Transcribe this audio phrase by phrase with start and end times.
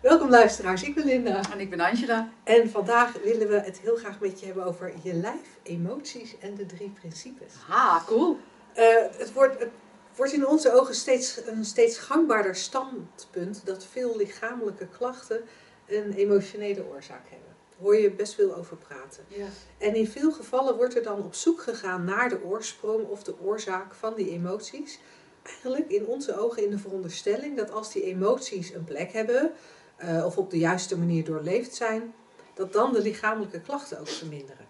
[0.00, 1.40] Welkom luisteraars, ik ben Linda.
[1.52, 2.32] En ik ben Angela.
[2.44, 6.54] En vandaag willen we het heel graag met je hebben over je lijf, emoties en
[6.54, 7.52] de drie principes.
[7.68, 8.38] Ah, cool.
[8.76, 8.84] Uh,
[9.16, 9.70] het, wordt, het
[10.16, 15.40] wordt in onze ogen steeds, een steeds gangbaarder standpunt dat veel lichamelijke klachten
[15.86, 17.48] een emotionele oorzaak hebben.
[17.70, 19.24] Daar hoor je best veel over praten.
[19.28, 19.46] Ja.
[19.78, 23.40] En in veel gevallen wordt er dan op zoek gegaan naar de oorsprong of de
[23.40, 24.98] oorzaak van die emoties.
[25.42, 29.52] Eigenlijk in onze ogen in de veronderstelling dat als die emoties een plek hebben,
[30.04, 32.14] uh, of op de juiste manier doorleefd zijn,
[32.54, 34.66] dat dan de lichamelijke klachten ook verminderen.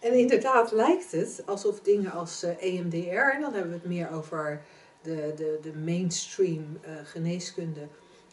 [0.00, 4.62] En inderdaad lijkt het alsof dingen als EMDR, en dan hebben we het meer over
[5.02, 7.88] de, de, de mainstream uh, geneeskunde,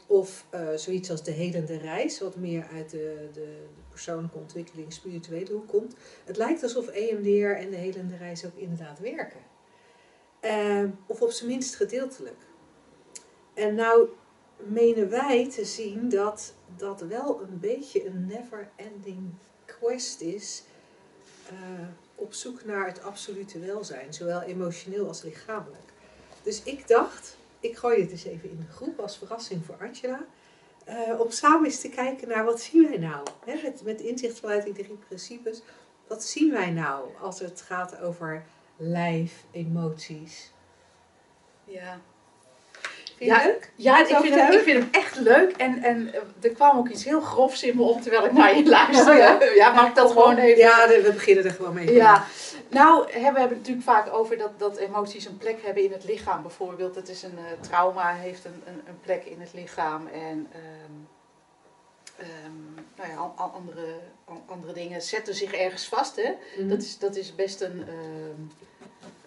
[0.08, 3.58] of zoiets als de helende reis, wat meer uit de, de, de,
[3.89, 5.95] persoonlijke ontwikkeling, spirituele hoek komt.
[6.25, 9.39] Het lijkt alsof EMDR en de helende reis ook inderdaad werken.
[11.05, 12.38] of op zijn minst gedeeltelijk.
[13.53, 14.09] En nou
[14.67, 19.33] menen wij te zien dat dat wel een beetje een never-ending
[19.65, 20.63] quest is.
[21.52, 25.91] Uh, op zoek naar het absolute welzijn, zowel emotioneel als lichamelijk.
[26.43, 30.25] Dus ik dacht, ik gooi het eens even in de groep als verrassing voor Angela.
[30.87, 33.27] Uh, om samen eens te kijken naar wat zien wij nou?
[33.45, 35.61] Hè, met, met inzicht vanuit die drie principes.
[36.07, 38.45] Wat zien wij nou als het gaat over
[38.77, 40.52] lijf, emoties?
[41.63, 42.02] Ja,
[43.19, 43.71] Vind je ja, leuk?
[43.75, 45.51] Ja, ik vind, hem, ik vind hem echt leuk.
[45.51, 48.57] En, en eh, er kwam ook iets heel grofs in me op terwijl ik naar
[48.57, 49.13] je luisterde.
[49.17, 50.57] Ja, ja mag ik dat gewoon even?
[50.57, 51.93] Ja, we beginnen er gewoon mee.
[51.93, 52.25] Ja.
[52.69, 56.03] Nou, we hebben het natuurlijk vaak over dat, dat emoties een plek hebben in het
[56.03, 56.41] lichaam.
[56.41, 60.08] Bijvoorbeeld, het is een uh, trauma, heeft een, een, een, plek in het lichaam.
[60.08, 61.08] En um,
[62.19, 63.95] um, nou ja, andere,
[64.45, 66.15] andere dingen zetten zich ergens vast.
[66.15, 66.29] Hè?
[66.29, 66.69] Mm -hmm.
[66.69, 67.87] dat, is, dat is best een...
[67.87, 68.52] Um,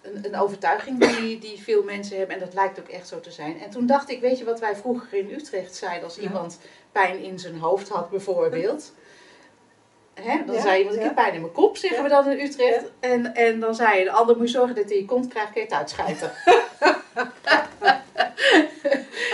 [0.03, 2.35] een, een, overtuiging die, die veel mensen hebben.
[2.35, 3.61] En dat lijkt ook echt zo te zijn.
[3.61, 6.59] En toen dacht ik, weet je wat wij vroeger in Utrecht zeiden als iemand
[6.91, 8.93] pijn in zijn hoofd had bijvoorbeeld.
[10.13, 12.39] Hè, dan ja, zei iemand, ik heb pijn in mijn kop, zeggen we dan in
[12.39, 12.83] Utrecht.
[12.99, 15.61] En, en dan zei je, de ander moet zorgen dat hij je kont krijgt, kun
[15.61, 16.31] je het uitschijten.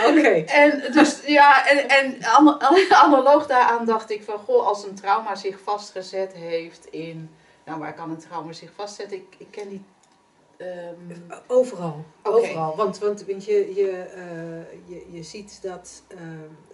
[0.08, 0.44] Oké.
[0.46, 2.18] En dus ja, en, en
[3.04, 7.30] analoog daaraan dacht ik van, goh, als een trauma zich vastgezet heeft in,
[7.64, 9.16] nou waar kan een trauma zich vastzetten?
[9.16, 9.84] Ik, ik ken die
[10.60, 12.04] Um, overal.
[12.22, 12.38] Okay.
[12.38, 12.76] Overal.
[12.76, 16.18] Want, want, want je, je, uh, je, je ziet dat uh,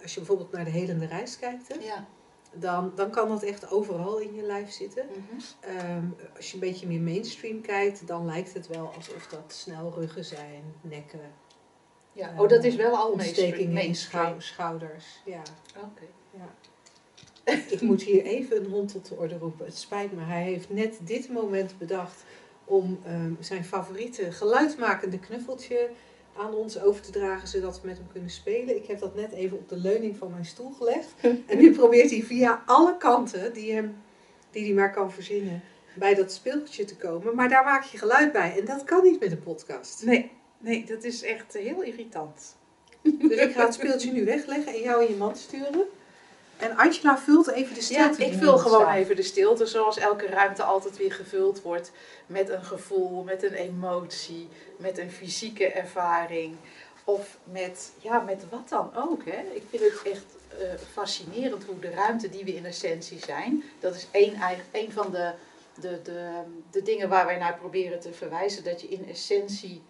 [0.01, 2.05] als je bijvoorbeeld naar de helende reis kijkt, hè, ja.
[2.53, 5.05] dan, dan kan dat echt overal in je lijf zitten.
[5.05, 5.95] Mm -hmm.
[5.95, 9.93] um, als je een beetje meer mainstream kijkt, dan lijkt het wel alsof dat snel
[9.95, 11.31] ruggen zijn, nekken.
[12.11, 13.77] Ja, oh, dat is wel al mainstream.
[13.77, 13.95] in
[14.37, 15.21] schouders.
[15.25, 15.41] Ja.
[15.75, 15.85] Oké.
[15.85, 16.09] Okay.
[16.31, 16.53] Ja.
[17.75, 19.65] Ik moet hier even een hond tot de orde roepen.
[19.65, 20.21] Het spijt me.
[20.21, 22.23] Hij heeft net dit moment bedacht
[22.67, 25.89] om um, zijn favoriete geluidmakende knuffeltje
[26.37, 28.75] aan ons over te dragen, zodat we met hem kunnen spelen.
[28.75, 31.13] Ik heb dat net even op de leuning van mijn stoel gelegd.
[31.47, 33.95] en nu probeert hij via alle kanten die, hem,
[34.51, 35.61] die hij maar kan verzinnen
[35.95, 37.35] bij dat speeltje te komen.
[37.35, 38.59] Maar daar maak je geluid bij.
[38.59, 40.05] En dat kan niet met een podcast.
[40.05, 42.55] Nee, nee dat is echt heel irritant.
[43.01, 45.85] Dus ik ga het speeltje nu wegleggen en jou in je mand sturen.
[46.57, 48.21] En Angela vult even de stilte.
[48.21, 48.95] Ja, ik vul gewoon staat.
[48.95, 51.91] even de stilte, zoals elke ruimte altijd weer gevuld wordt
[52.25, 54.47] met een gevoel, met een emotie,
[54.77, 56.55] met een fysieke ervaring.
[57.03, 59.25] Of met, ja, met wat dan ook.
[59.25, 59.41] Hè.
[59.53, 60.25] Ik vind het echt
[60.61, 64.35] uh, fascinerend hoe de ruimte die we in essentie zijn, dat is één,
[64.71, 65.31] één van de,
[65.79, 66.29] de, de,
[66.71, 69.83] de dingen waar wij naar proberen te verwijzen, dat je in essentie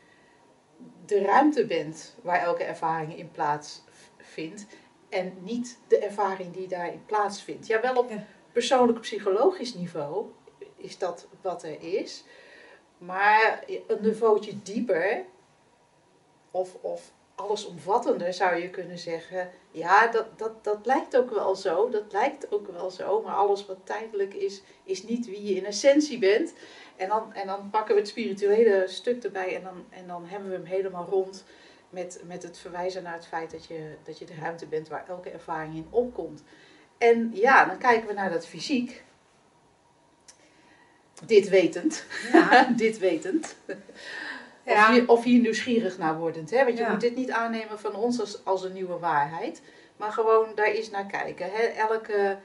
[1.06, 3.82] de ruimte bent waar elke ervaring in plaats
[4.18, 4.66] vindt
[5.10, 7.68] en niet de ervaring die daarin plaatsvindt.
[7.68, 8.12] Ja, wel op
[8.52, 10.26] persoonlijk psychologisch niveau
[10.76, 12.24] is dat wat er is.
[12.98, 15.26] Maar een niveautje dieper,
[16.52, 19.50] of, of allesomvattender zou je kunnen zeggen.
[19.72, 23.22] Ja, dat, dat, dat lijkt ook wel zo, dat lijkt ook wel zo.
[23.22, 26.54] Maar alles wat tijdelijk is, is niet wie je in essentie bent.
[26.96, 30.50] En dan, en dan pakken we het spirituele stuk erbij en dan, en dan hebben
[30.50, 31.44] we hem helemaal rond
[31.90, 35.08] met, met het verwijzen naar het feit dat je, dat je de ruimte bent waar
[35.08, 36.44] elke ervaring in opkomt.
[36.98, 39.04] En ja, dan kijken we naar dat fysiek.
[41.26, 42.06] Dit wetend.
[42.32, 42.64] Ja.
[42.78, 43.56] dit wetend.
[44.64, 44.88] Ja.
[44.88, 46.50] Of, hier, of hier nieuwsgierig naar wordend.
[46.50, 46.64] Hè?
[46.64, 46.92] Want je ja.
[46.92, 49.62] moet dit niet aannemen van ons als, als een nieuwe waarheid.
[49.98, 51.50] Maar gewoon daar eens naar kijken.
[51.52, 51.64] Hè?
[51.64, 52.38] Elke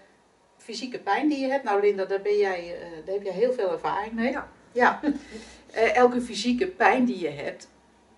[0.57, 1.65] fysieke pijn die je hebt.
[1.65, 4.31] Nou Linda, daar, ben jij, uh, daar heb jij heel veel ervaring mee.
[4.31, 4.49] Ja.
[4.73, 5.01] ja.
[5.73, 7.69] eh, elke fysieke pijn die je hebt,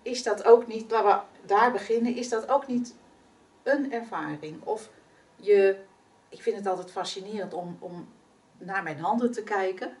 [0.05, 1.09] is dat ook niet, laten
[1.41, 2.95] we daar beginnen, is dat ook niet
[3.63, 4.63] een ervaring?
[4.63, 4.89] Of
[5.35, 5.77] je,
[6.29, 8.07] ik vind het altijd fascinerend om, om
[8.57, 9.97] naar mijn handen te kijken.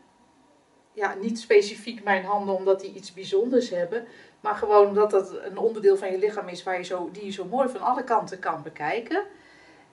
[0.93, 4.05] Ja, niet specifiek mijn handen omdat die iets bijzonders hebben,
[4.41, 7.31] maar gewoon omdat dat een onderdeel van je lichaam is waar je zo, die je
[7.31, 9.23] zo mooi van alle kanten kan bekijken.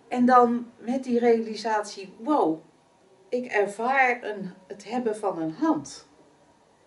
[0.08, 2.60] En dan met die realisatie, wow,
[3.28, 6.08] ik ervaar een, het hebben van een hand.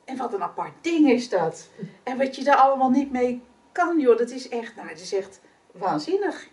[0.05, 1.69] En wat een apart ding is dat.
[2.03, 3.41] En wat je daar allemaal niet mee
[3.71, 4.17] kan, joh.
[4.17, 5.41] Dat is echt, nou, het is echt
[5.71, 6.47] waanzinnig.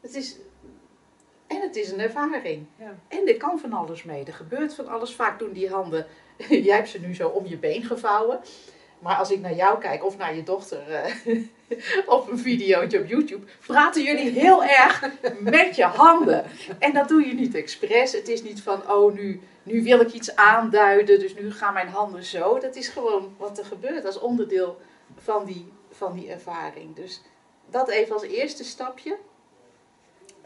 [0.00, 0.36] Het is,
[1.46, 2.66] en het is een ervaring.
[2.76, 2.94] Ja.
[3.08, 4.24] En er kan van alles mee.
[4.24, 5.14] Er gebeurt van alles.
[5.14, 6.06] Vaak doen die handen,
[6.66, 8.40] jij hebt ze nu zo om je been gevouwen.
[8.98, 11.42] Maar als ik naar jou kijk of naar je dochter eh,
[12.16, 16.44] op een videootje op YouTube, praten jullie heel erg met je handen.
[16.78, 18.12] En dat doe je niet expres.
[18.12, 21.88] Het is niet van, oh nu, nu wil ik iets aanduiden, dus nu gaan mijn
[21.88, 22.58] handen zo.
[22.58, 24.80] Dat is gewoon wat er gebeurt als onderdeel
[25.16, 26.96] van die, van die ervaring.
[26.96, 27.22] Dus
[27.70, 29.18] dat even als eerste stapje,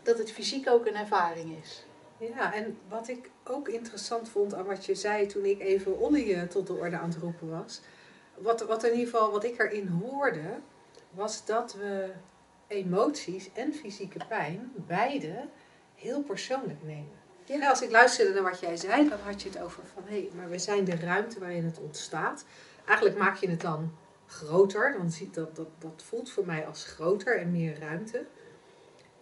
[0.02, 1.84] dat het fysiek ook een ervaring is.
[2.18, 6.32] Ja, en wat ik ook interessant vond aan wat je zei toen ik even Olly
[6.32, 7.80] eh, tot de orde aan het roepen was.
[8.34, 10.58] Wat, wat in ieder geval, wat ik erin hoorde,
[11.10, 12.12] was dat we
[12.66, 15.48] emoties en fysieke pijn beide
[15.94, 17.24] heel persoonlijk nemen.
[17.46, 17.68] Ja.
[17.68, 20.30] als ik luisterde naar wat jij zei, dan had je het over van hé, hey,
[20.36, 22.44] maar we zijn de ruimte waarin het ontstaat.
[22.84, 23.92] Eigenlijk maak je het dan
[24.26, 28.26] groter, dan ziet dat, dat, dat voelt voor mij als groter en meer ruimte.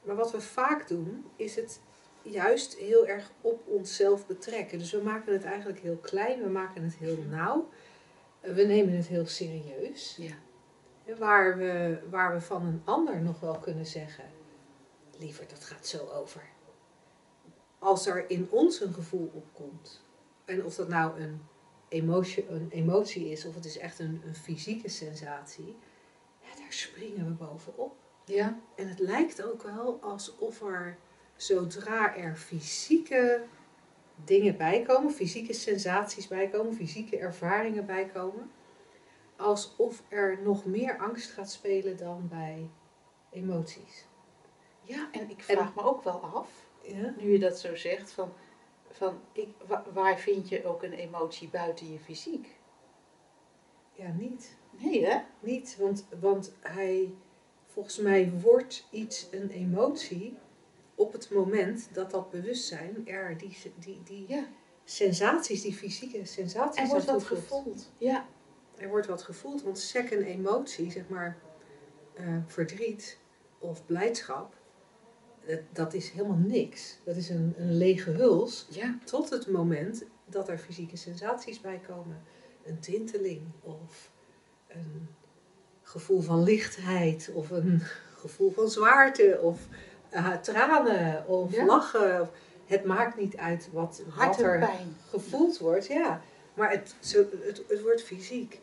[0.03, 1.81] Maar wat we vaak doen, is het
[2.23, 4.79] juist heel erg op onszelf betrekken.
[4.79, 7.69] Dus we maken het eigenlijk heel klein, we maken het heel nauw.
[8.41, 10.17] We nemen het heel serieus.
[10.19, 10.35] Ja.
[11.19, 14.25] Waar we, waar we van een ander nog wel kunnen zeggen,
[15.19, 16.43] liever dat gaat zo over.
[17.85, 20.05] Als er in ons een gevoel opkomt,
[20.45, 21.41] en of dat nou een
[21.89, 25.77] emotie, een emotie is of het is echt een, een fysieke sensatie,
[26.41, 27.97] ja, daar springen we bovenop.
[28.25, 28.59] Ja.
[28.77, 30.99] En het lijkt ook wel alsof er,
[31.37, 33.45] zodra er fysieke
[34.25, 38.51] dingen bijkomen, fysieke sensaties bijkomen, fysieke ervaringen bijkomen,
[39.37, 42.71] alsof er nog meer angst gaat spelen dan bij
[43.31, 44.07] emoties.
[44.83, 47.15] Ja, en ik vraag me ook wel af, Ja?
[47.19, 48.33] nu je dat zo zegt, van,
[48.91, 52.59] van ik, wa- waar vind je ook een emotie buiten je fysiek?
[53.93, 54.57] Ja, niet.
[54.79, 55.19] Nee, hè?
[55.41, 57.15] Niet, want, want hij,
[57.67, 60.37] volgens mij wordt iets een emotie
[60.95, 64.45] op het moment dat dat bewustzijn er die, die, die Ja.
[64.85, 67.91] sensaties, die fysieke sensaties Er wordt wat gevoeld.
[67.99, 68.27] Ja.
[68.77, 71.39] Er wordt wat gevoeld, want second emotie, zeg maar
[72.15, 73.19] eh, verdriet
[73.59, 74.55] of blijdschap,
[75.47, 76.99] dat, dat is helemaal niks.
[77.05, 78.99] Dat is een, een lege huls Ja.
[79.05, 82.23] tot het moment dat er fysieke sensaties bij komen.
[82.65, 84.11] Een tinteling of
[84.69, 85.09] een
[85.83, 87.81] gevoel van lichtheid of een
[88.23, 89.61] gevoel van zwaarte of
[90.11, 91.65] eh, tranen of Ja.
[91.65, 92.29] lachen.
[92.67, 94.69] Het maakt niet uit wat, wat er
[95.11, 96.23] gevoeld wordt, ja.
[96.55, 96.95] Maar het,
[97.69, 98.61] het wordt fysiek.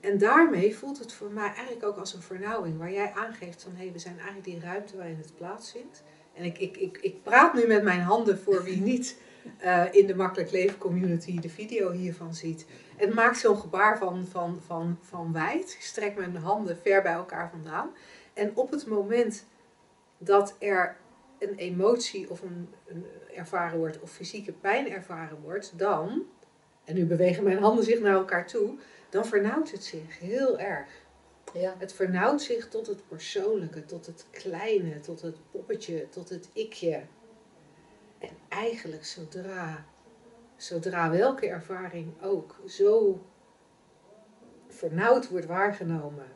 [0.00, 2.78] En daarmee voelt het voor mij eigenlijk ook als een vernauwing.
[2.78, 6.02] Waar jij aangeeft van, hé, hey, we zijn eigenlijk die ruimte waarin het plaatsvindt.
[6.34, 9.20] En ik, ik, ik, ik praat nu met mijn handen voor wie niet
[9.58, 12.66] eh, in de Makkelijk Leven community de video hiervan ziet.
[12.96, 15.72] Het maakt zo'n gebaar van, van, van, van wijd.
[15.72, 17.90] Ik strek mijn handen ver bij elkaar vandaan.
[18.32, 19.44] En op het moment
[20.18, 20.96] dat er
[21.38, 26.22] een emotie of een, een ervaren wordt of fysieke pijn ervaren wordt, dan,
[26.84, 28.78] en nu bewegen mijn handen zich naar elkaar toe,
[29.08, 30.88] dan vernauwt het zich heel erg.
[31.52, 31.74] Ja.
[31.78, 37.02] Het vernauwt zich tot het persoonlijke, tot het kleine, tot het poppetje, tot het ikje.
[38.18, 39.84] En eigenlijk zodra,
[40.56, 43.20] zodra welke ervaring ook zo
[44.68, 46.26] vernauwd wordt waargenomen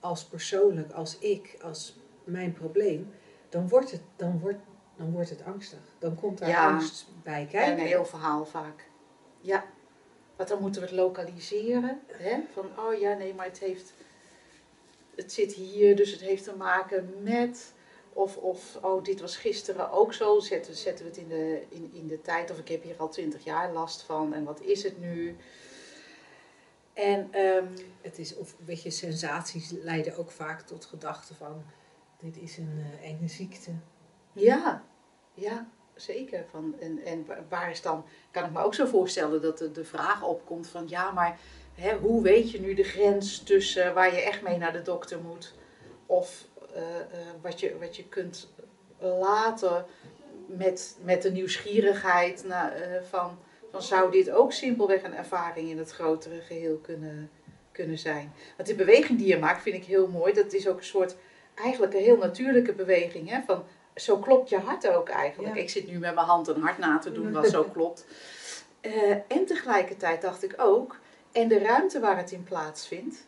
[0.00, 3.10] als persoonlijk, als ik, als mijn probleem,
[3.48, 4.58] dan wordt het, dan wordt,
[4.96, 5.78] dan wordt het angstig.
[5.98, 6.68] Dan komt daar Ja.
[6.68, 7.72] angst bij En kijken.
[7.80, 8.88] een heel verhaal vaak.
[9.40, 9.64] Ja.
[10.36, 12.00] Want dan moeten we het lokaliseren.
[12.06, 12.38] Hè?
[12.52, 13.92] Van, oh ja, nee, maar het heeft...
[15.14, 17.74] Het zit hier, dus het heeft te maken met...
[18.12, 20.40] Of, of oh, dit was gisteren ook zo.
[20.40, 22.50] Zetten, zetten we het in de, in, in de tijd.
[22.50, 24.34] Of ik heb hier al twintig jaar last van.
[24.34, 25.36] En wat is het nu?
[26.96, 27.66] En ehm,
[28.00, 31.64] Het is, of weet je, sensaties leiden ook vaak tot gedachten van,
[32.16, 33.70] dit is een eh, enge ziekte.
[34.32, 34.84] Ja,
[35.34, 36.44] ja, zeker.
[36.50, 39.72] Van, en, en wa- waar is dan, kan ik me ook zo voorstellen dat de,
[39.72, 41.38] de vraag opkomt van ja, maar
[41.74, 45.20] hè, hoe weet je nu de grens tussen waar je echt mee naar de dokter
[45.20, 45.54] moet
[46.06, 47.06] of eh, eh,
[47.42, 48.48] wat, je, wat je kunt
[48.98, 49.84] laten
[50.46, 52.62] met, met de nieuwsgierigheid eh,
[53.08, 53.38] van,
[53.70, 57.30] van zou dit ook simpelweg een ervaring in het grotere geheel kunnen,
[57.72, 58.32] kunnen zijn.
[58.56, 60.32] Want de beweging die je maakt vind ik heel mooi.
[60.32, 61.16] Dat is ook een soort,
[61.54, 63.30] eigenlijk een heel natuurlijke beweging.
[63.30, 63.40] Hè?
[63.46, 63.64] Van,
[63.96, 65.54] zo klopt je hart ook eigenlijk.
[65.54, 65.62] Ja.
[65.62, 68.06] Ik zit nu met mijn hand een hart na te doen wat zo klopt.
[68.80, 70.98] Eh, en tegelijkertijd dacht ik ook,
[71.32, 73.26] en de ruimte waar het in plaatsvindt,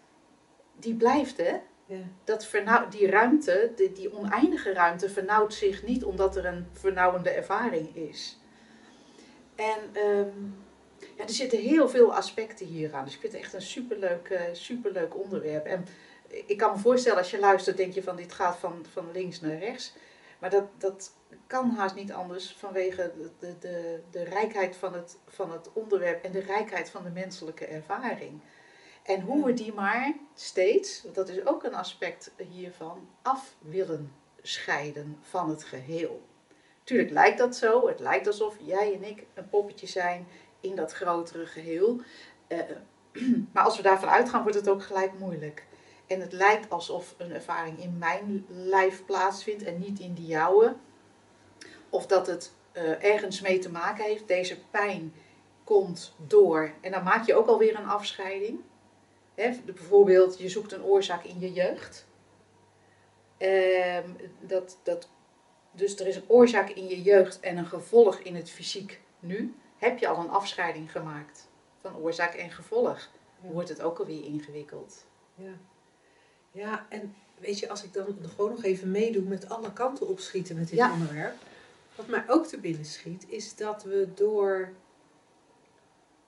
[0.77, 1.57] die blijft hè.
[1.87, 1.99] Ja.
[2.25, 7.31] Dat vernauw, die ruimte, die, die oneindige ruimte, vernauwt zich niet omdat er een vernauwende
[7.31, 8.39] ervaring is.
[9.55, 10.45] En ehm,
[11.17, 13.05] ja, er zitten heel veel aspecten hier aan.
[13.05, 15.67] Dus ik vind het echt een superleuk, eh, superleuk onderwerp.
[15.67, 15.87] En
[16.29, 19.41] ik kan me voorstellen, als je luistert, denk je van dit gaat van, van links
[19.41, 19.95] naar rechts.
[20.39, 21.13] Maar dat, dat
[21.47, 26.25] kan haast niet anders vanwege de, de, de, de rijkheid van het, van het onderwerp
[26.25, 28.41] en de rijkheid van de menselijke ervaring.
[29.03, 35.19] En hoe we die maar steeds, dat is ook een aspect hiervan, af willen scheiden
[35.23, 36.23] van het geheel.
[36.85, 37.89] Tuurlijk lijkt dat zo.
[37.89, 40.27] Het lijkt alsof jij en ik een poppetje zijn
[40.61, 42.01] in dat grotere geheel.
[42.47, 42.59] Eh,
[43.53, 45.67] maar als we daarvan uitgaan, wordt het ook gelijk moeilijk.
[46.09, 50.77] En het lijkt alsof een ervaring in mijn lijf plaatsvindt en niet in die jouwe.
[51.89, 54.29] Of dat het eh, ergens mee te maken heeft.
[54.29, 55.15] Deze pijn
[55.65, 56.73] komt door.
[56.81, 58.61] En dan maak je ook alweer een afscheiding.
[59.35, 62.07] Hè, bijvoorbeeld, je zoekt een oorzaak in je jeugd.
[63.37, 64.11] Ehm,
[64.41, 65.09] dat, dat,
[65.71, 69.55] dus er is een oorzaak in je jeugd en een gevolg in het fysiek nu.
[69.77, 73.09] Heb je al een afscheiding gemaakt van oorzaak en gevolg?
[73.41, 75.07] Wordt het ook alweer ingewikkeld.
[75.35, 75.53] Ja.
[76.53, 80.57] Ja, en weet je, als ik dan gewoon nog even meedoe met alle kanten opschieten
[80.57, 80.93] met dit Ja.
[80.93, 81.35] onderwerp.
[81.95, 84.73] Wat mij ook te binnen schiet, is dat we door.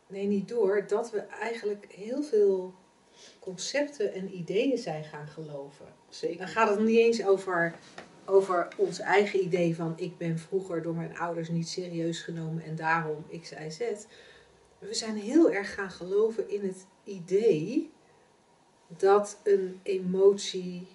[0.06, 2.74] Nee, niet door, dat we eigenlijk heel veel
[3.38, 5.86] concepten en ideeën zijn gaan geloven.
[6.38, 7.74] Dan gaat het niet eens over,
[8.24, 12.76] over ons eigen idee van ik ben vroeger door mijn ouders niet serieus genomen en
[12.76, 13.78] daarom X, Y, Z.
[14.78, 17.90] We zijn heel erg gaan geloven in het idee
[18.96, 20.86] dat een emotie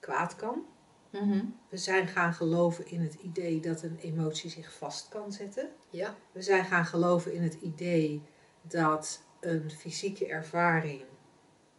[0.00, 0.64] kwaad kan.
[1.10, 1.44] Mhm.
[1.68, 5.70] We zijn gaan geloven in het idee dat een emotie zich vast kan zetten.
[5.90, 6.14] Ja.
[6.32, 8.22] We zijn gaan geloven in het idee
[8.62, 11.02] dat een fysieke ervaring,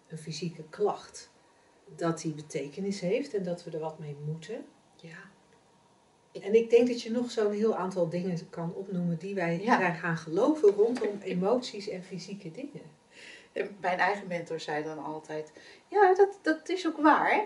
[0.08, 1.32] een fysieke klacht,
[1.96, 4.66] dat die betekenis heeft en dat we er wat mee moeten.
[5.02, 5.32] ja.
[6.42, 9.78] En ik denk dat je nog zo'n heel aantal dingen kan opnoemen die wij Ja.
[9.78, 12.82] zijn gaan geloven rondom emoties en fysieke dingen.
[13.54, 15.52] En Mijn eigen mentor zei dan altijd:
[15.88, 17.46] Ja, dat, dat is ook waar.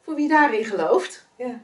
[0.00, 1.26] Voor wie daarin gelooft.
[1.36, 1.60] Ja,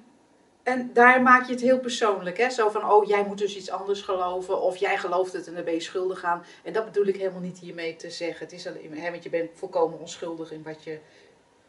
[0.63, 2.39] En daar maak je het heel persoonlijk.
[2.39, 2.51] Hè?
[2.51, 4.61] Zo van: Oh, jij moet dus iets anders geloven.
[4.61, 6.45] Of jij gelooft het en dan ben je schuldig aan.
[6.63, 8.45] En dat bedoel ik helemaal niet hiermee te zeggen.
[8.45, 10.99] Het is alleen, hè, want je bent volkomen onschuldig in wat je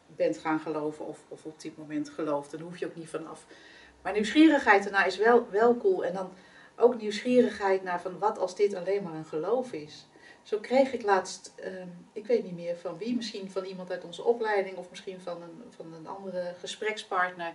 [0.06, 1.06] bent gaan geloven.
[1.06, 2.50] Of, of op dit moment gelooft.
[2.50, 3.46] Daar hoef je ook niet vanaf.
[4.02, 6.04] Maar nieuwsgierigheid daarna is wel, wel cool.
[6.04, 6.32] En dan
[6.76, 10.06] ook nieuwsgierigheid naar van wat als dit alleen maar een geloof is.
[10.46, 14.04] Zo kreeg ik laatst, ehm, ik weet niet meer van wie, misschien van iemand uit
[14.04, 17.52] onze opleiding of misschien van een, van een andere gesprekspartner,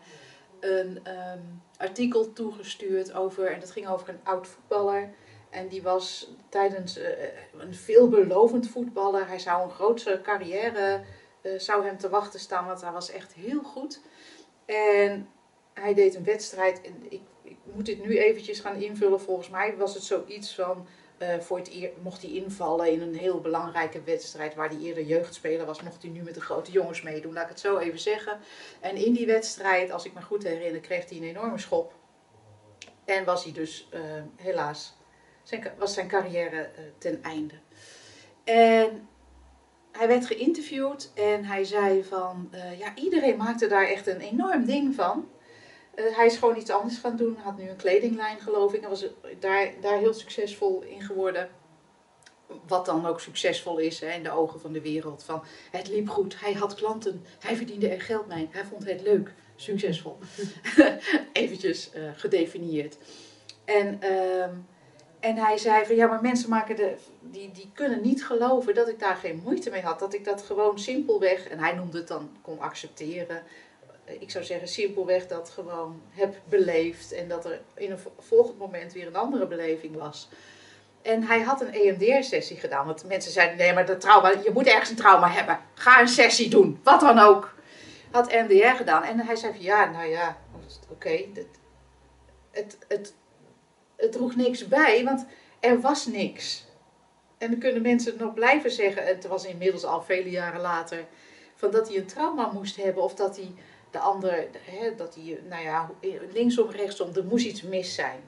[0.59, 1.39] een ehm,
[1.77, 5.13] artikel toegestuurd over, en dat ging over een oud voetballer.
[5.49, 11.03] En die was tijdens eh, een veelbelovend voetballer, hij zou een grootse carrière,
[11.41, 14.01] eh, zou hem te wachten staan, want hij was echt heel goed.
[14.65, 15.29] En
[15.73, 19.77] hij deed een wedstrijd, en ik, ik moet dit nu eventjes gaan invullen, volgens mij
[19.77, 20.87] was het zoiets van...
[21.21, 25.65] Eh, voor het mocht hij invallen in een heel belangrijke wedstrijd waar hij eerder jeugdspeler
[25.65, 28.39] was, mocht hij nu met de grote jongens meedoen, laat ik het zo even zeggen.
[28.79, 31.93] En in die wedstrijd, als ik me goed herinner, kreeg hij een enorme schop.
[33.05, 34.01] En was hij dus eh,
[34.35, 34.97] helaas,
[35.43, 37.55] zijn, was zijn carrière eh, ten einde.
[38.43, 39.07] En
[39.91, 44.95] hij werd geïnterviewd en hij zei van, ja, iedereen maakte daar echt een enorm ding
[44.95, 45.29] van.
[45.95, 47.37] Eh, hij is gewoon iets anders gaan doen.
[47.37, 48.79] Had nu een kledinglijn, geloof ik.
[48.79, 49.05] Hij was
[49.39, 51.49] daar, daar heel succesvol in geworden.
[52.67, 55.23] Wat dan ook succesvol is hè, in de ogen van de wereld.
[55.23, 58.47] Van, het liep goed, hij had klanten, hij verdiende er geld mee.
[58.51, 60.17] Hij vond het leuk, succesvol.
[61.33, 62.97] Eventjes eh, gedefinieerd.
[63.65, 64.53] En, ehm,
[65.19, 68.87] en hij zei van ja, maar mensen maken de, die, die kunnen niet geloven dat
[68.87, 69.99] ik daar geen moeite mee had.
[69.99, 73.43] Dat ik dat gewoon simpelweg, en hij noemde het dan, kon accepteren
[74.19, 78.57] ik zou zeggen simpelweg dat gewoon heb beleefd en dat er in een vo- volgend
[78.57, 80.29] moment weer een andere beleving was.
[81.01, 84.67] En hij had een EMDR-sessie gedaan, want mensen zeiden nee, maar dat trauma, je moet
[84.67, 85.59] ergens een trauma hebben.
[85.73, 87.53] Ga een sessie doen, wat dan ook.
[88.11, 90.37] Had EMDR gedaan en hij zei van ja, nou ja,
[90.89, 91.59] oké, dit-
[92.51, 93.13] het, het,
[93.95, 95.25] het droeg niks bij, want
[95.59, 96.65] er was niks.
[97.37, 101.05] En dan kunnen mensen nog blijven zeggen, en het was inmiddels al vele jaren later,
[101.55, 103.51] van dat hij een trauma moest hebben of dat hij
[103.91, 105.91] de ander, hè, dat hij, nou ja,
[106.33, 108.19] linksom, rechtsom, er moest iets mis zijn.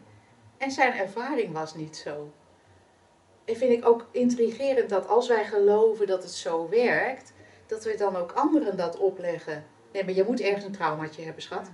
[0.58, 2.32] En zijn ervaring was niet zo.
[3.46, 7.34] vind ik ook intrigerend dat als wij geloven dat het zo werkt,
[7.66, 9.66] dat we dan ook anderen dat opleggen.
[9.92, 11.72] Nee, maar je moet ergens een traumaatje hebben, schat.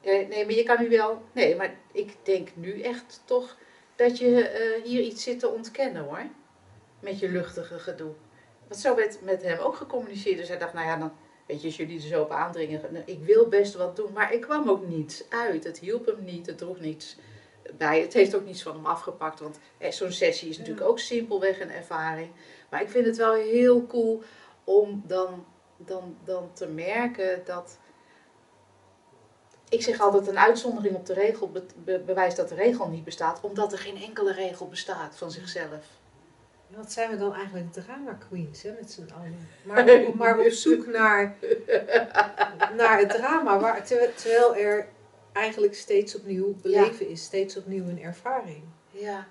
[0.00, 1.22] Eh, nee, maar je kan nu wel.
[1.32, 3.56] Nee, maar ik denk nu echt toch
[3.96, 6.22] dat je eh, hier iets zit te ontkennen hoor.
[7.00, 8.12] Met je luchtige gedoe.
[8.68, 10.38] Want zo werd met hem ook gecommuniceerd.
[10.38, 11.12] Dus hij dacht, nou ja, dan
[11.46, 12.80] weet je, als jullie er zo op aandringen.
[12.90, 15.64] nou, ik wil best wat doen, maar ik kwam ook niets uit.
[15.64, 17.16] Het hielp hem niet, het droeg niets
[17.78, 18.00] bij.
[18.00, 19.40] Het heeft ook niets van hem afgepakt.
[19.40, 22.30] Want eh, zo'n sessie is natuurlijk ook simpelweg een ervaring.
[22.70, 24.22] Maar ik vind het wel heel cool
[24.64, 25.44] om dan,
[25.76, 27.78] dan, dan te merken dat.
[29.68, 33.04] Ik zeg altijd, een uitzondering op de regel be- be- bewijst dat de regel niet
[33.04, 35.93] bestaat, omdat er geen enkele regel bestaat van zichzelf.
[36.76, 39.48] Wat zijn we dan eigenlijk drama queens, hè, met z'n allen.
[39.62, 41.36] Maar, maar op zoek naar,
[42.76, 44.88] naar het drama, waar, terwijl, er
[45.32, 48.62] eigenlijk steeds opnieuw beleven is, steeds opnieuw een ervaring.
[48.90, 49.26] Ja.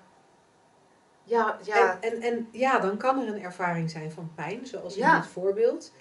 [1.24, 2.00] Ja, ja.
[2.00, 5.20] En, en, en ja, dan kan er een ervaring zijn van pijn, zoals in Ja.
[5.20, 5.92] dit voorbeeld.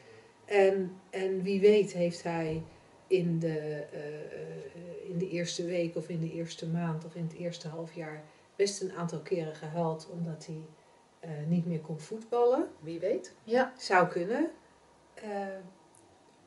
[0.45, 2.63] En, en wie weet heeft hij
[3.07, 3.57] in de,
[3.91, 7.67] eh, eh, in de eerste week of in de eerste maand of in het eerste
[7.67, 8.23] half jaar
[8.55, 10.61] best een aantal keren gehuild omdat hij
[11.23, 12.67] eh, niet meer kon voetballen.
[12.79, 13.33] Wie weet.
[13.43, 13.73] Ja.
[13.77, 14.51] Zou kunnen.
[15.13, 15.47] Eh,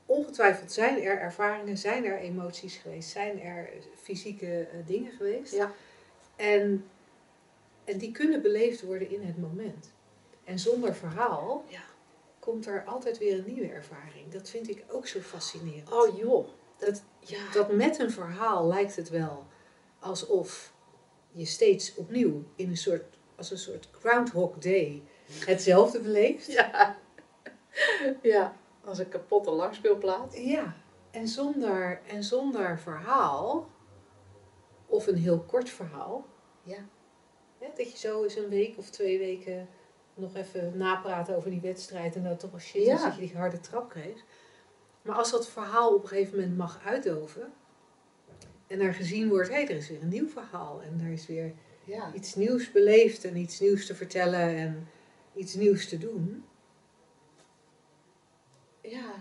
[0.07, 3.69] ongetwijfeld zijn er ervaringen, zijn er emoties geweest, zijn er
[4.03, 5.53] fysieke eh, dingen geweest.
[5.55, 5.73] Ja.
[6.37, 6.85] En,
[7.85, 9.93] en die kunnen beleefd worden in het moment.
[10.45, 11.83] En zonder verhaal Ja.
[12.39, 14.29] komt er altijd weer een nieuwe ervaring.
[14.33, 15.93] Dat vind ik ook zo fascinerend.
[15.93, 16.47] Oh joh.
[16.79, 17.53] Dat, Ja.
[17.53, 19.47] dat met een verhaal lijkt het wel
[19.99, 20.73] alsof
[21.33, 25.03] je steeds opnieuw in een soort, als een soort Groundhog Day
[25.47, 26.47] hetzelfde beleeft.
[26.53, 26.97] Ja.
[28.23, 28.57] Ja.
[28.85, 30.37] Als een kapotte langspeelplaat.
[30.37, 30.77] Ja,
[31.11, 33.71] en zonder, en zonder verhaal,
[34.87, 36.27] of een heel kort verhaal,
[36.63, 36.79] Ja.
[37.77, 39.69] dat je zo eens een week of twee weken
[40.15, 42.95] nog even napraat over die wedstrijd en dat toch wel shit Ja.
[42.95, 44.25] is dat je die harde trap kreeg.
[45.03, 47.53] Maar als dat verhaal op een gegeven moment mag uitdoven
[48.67, 51.27] en er gezien wordt, hé, hey, er is weer een nieuw verhaal en er is
[51.27, 51.55] weer
[51.87, 52.13] Ja.
[52.15, 54.89] iets nieuws beleefd en iets nieuws te vertellen en
[55.35, 56.45] iets nieuws te doen.
[58.81, 59.13] Ja.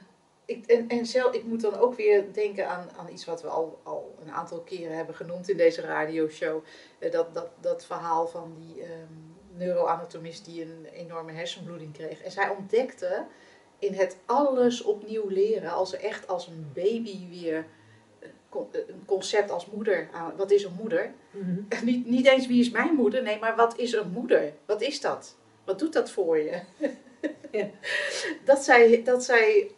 [0.46, 3.48] Ik, en, en zelf, ik moet dan ook weer denken aan, aan iets wat we
[3.48, 6.64] al, al een aantal keren hebben genoemd in deze radioshow.
[7.00, 9.14] Eh, Dat, dat, dat verhaal van die ehm,
[9.58, 12.22] neuroanatomist die een enorme hersenbloeding kreeg.
[12.22, 13.26] En zij ontdekte
[13.80, 17.66] in het alles opnieuw leren, als echt als een baby weer
[18.56, 20.10] een con- een concept als moeder.
[20.12, 21.14] aan- Wat is een moeder?
[21.84, 24.54] Niet, niet eens wie is mijn moeder, nee, maar wat is een moeder?
[24.66, 25.36] Wat is dat?
[25.64, 26.60] Wat doet dat voor je?
[27.52, 27.68] Ja.
[28.46, 29.72] dat, zij, dat zij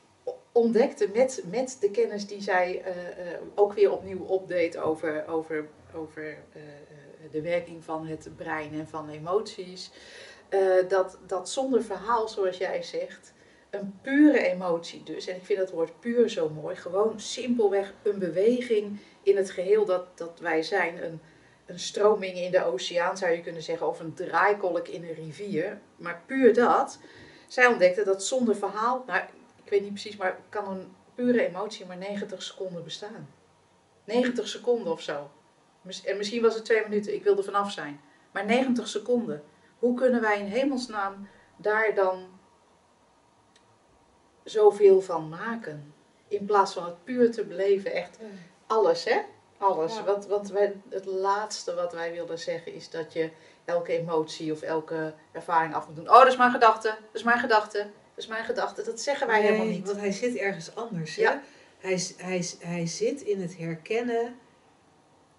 [0.52, 2.92] ontdekte met, met de kennis die zij eh,
[3.34, 8.74] eh, ook weer opnieuw opdeed over, over, over eh, eh, de werking van het brein
[8.74, 9.92] en van emoties.
[10.50, 13.34] eh, dat, dat zonder verhaal, zoals jij zegt,
[13.70, 18.20] een pure emotie dus, en ik vind dat woord puur zo mooi, gewoon simpelweg een
[18.20, 21.04] beweging in het geheel dat, dat wij zijn.
[21.04, 21.22] Een,
[21.66, 25.80] een stroming in de oceaan zou je kunnen zeggen, of een draaikolk in een rivier.
[25.96, 27.00] Maar puur dat.
[27.48, 29.22] Zij ontdekte dat zonder verhaal, nou,
[29.64, 33.30] ik weet niet precies, maar kan een pure emotie maar 90 seconden bestaan.
[34.04, 35.30] 90 seconden of zo.
[36.06, 38.02] En misschien was het twee minuten, ik wilde vanaf zijn.
[38.32, 39.44] Maar 90 seconden.
[39.80, 41.28] Hoe kunnen wij in hemelsnaam
[41.58, 42.37] daar dan
[44.50, 45.94] zoveel van maken?
[46.28, 48.18] In plaats van het puur te beleven, echt
[48.68, 49.20] alles, hè?
[49.58, 49.96] Alles.
[49.96, 50.04] Ja.
[50.04, 53.30] Want, want wij, het laatste wat wij wilden zeggen is dat je
[53.66, 56.10] elke emotie of elke ervaring af moet doen.
[56.10, 56.88] Oh, dat is mijn gedachte.
[56.88, 57.78] Dat is mijn gedachte.
[57.78, 58.84] Dat is mijn gedachte.
[58.84, 59.86] Dat zeggen wij Nee, helemaal niet.
[59.86, 61.16] Want hij zit ergens anders.
[61.16, 61.22] Hè?
[61.22, 61.42] Ja.
[61.78, 64.40] Hij, hij, hij zit in het herkennen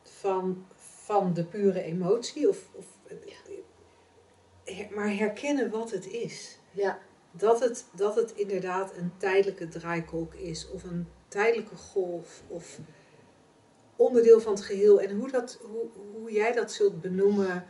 [0.03, 2.49] van, van de pure emotie.
[2.49, 2.85] Of, of,
[4.65, 6.59] her- maar herkennen wat het is.
[6.71, 6.99] Ja,
[7.39, 10.71] Dat het, dat het inderdaad een tijdelijke draaikolk is.
[10.71, 12.43] Of een tijdelijke golf.
[12.49, 12.79] Of
[13.97, 15.01] onderdeel van het geheel.
[15.01, 17.67] En hoe, dat, hoe, hoe jij dat zult benoemen,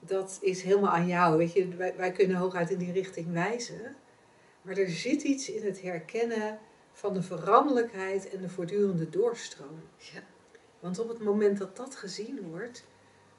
[0.00, 1.36] dat is helemaal aan jou.
[1.36, 3.96] Weet je, wij, wij kunnen hooguit in die richting wijzen.
[4.62, 6.58] Maar er zit iets in het herkennen
[6.92, 9.80] van de veranderlijkheid en de voortdurende doorstroom.
[9.96, 10.22] Ja.
[10.80, 12.84] Want op het moment dat dat gezien wordt,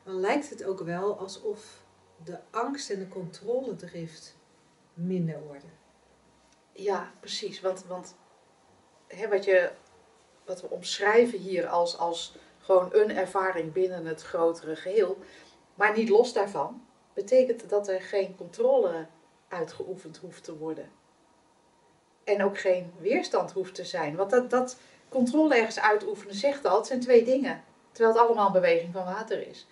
[0.03, 1.83] dan lijkt het ook wel alsof
[2.23, 4.36] de angst en de controledrift
[4.97, 5.71] minder worden.
[6.71, 7.61] ja precies.
[7.61, 8.15] Want, want
[9.07, 9.71] hè, wat, je,
[10.45, 15.17] wat we omschrijven hier als, als gewoon een ervaring binnen het grotere geheel,
[15.75, 19.07] maar niet los daarvan, betekent dat er geen controle
[19.47, 20.91] uitgeoefend hoeft te worden.
[22.23, 24.15] En ook geen weerstand hoeft te zijn.
[24.15, 24.77] Want dat, dat
[25.09, 27.63] controle ergens uitoefenen zegt al, het zijn twee dingen.
[27.91, 29.67] Terwijl het allemaal een beweging van water is.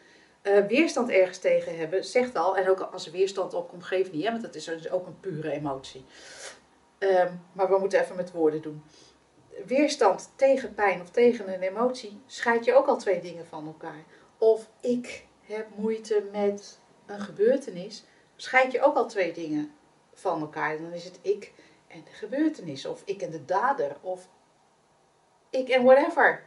[0.45, 4.23] Eh, weerstand ergens tegen hebben, zegt al, en ook als er weerstand opkomt, geeft niet,
[4.23, 6.05] hè, want dat is dus ook een pure emotie.
[6.97, 8.83] Ehm, maar we moeten even met woorden doen.
[9.65, 14.03] Weerstand tegen pijn of tegen een emotie scheid je ook al twee dingen van elkaar.
[14.37, 18.05] Of ik heb moeite met een gebeurtenis,
[18.35, 19.71] scheid je ook al twee dingen
[20.13, 20.77] van elkaar.
[20.77, 21.53] Dan is het ik
[21.87, 24.27] en de gebeurtenis, of ik en de dader, of
[25.49, 26.43] ik en whatever.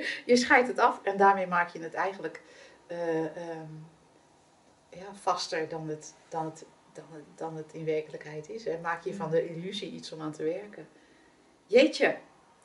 [0.30, 2.42] je scheidt het af en daarmee maak je het eigenlijk
[2.88, 3.86] uh, um,
[4.90, 8.64] ja, vaster dan het, dan, het, dan, het, dan het in werkelijkheid is.
[8.64, 8.78] Hè.
[8.82, 10.88] Maak je van de illusie iets om aan te werken.
[11.66, 12.16] Jeetje,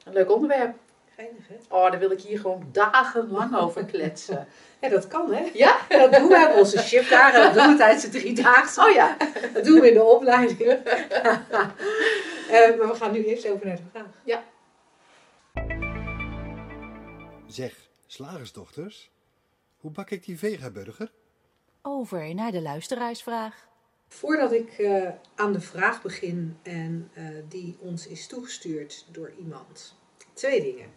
[0.04, 0.76] een leuk onderwerp.
[1.16, 1.56] Geinig, hè?
[1.70, 4.48] Oh, daar wil ik hier gewoon dagenlang over kletsen.
[4.82, 5.50] Ja, dat kan, hè?
[5.54, 5.78] Ja?
[5.90, 7.42] Dat doen we op onze shiftdagen.
[7.42, 8.84] Dat doen we tijdens de drie dagen.
[8.84, 9.18] Oh ja.
[9.54, 10.62] Dat doen we in de opleiding.
[10.62, 10.76] uh,
[12.50, 14.06] maar we gaan nu eerst over naar de vraag.
[14.24, 14.44] Ja.
[17.58, 19.12] Zeg, slagersdochters,
[19.78, 21.12] hoe bak ik die vegaburger?
[21.82, 23.67] Over naar de luisteraarsvraag.
[24.08, 29.96] Voordat ik uh, aan de vraag begin en uh, die ons is toegestuurd door iemand.
[30.34, 30.89] Twee dingen.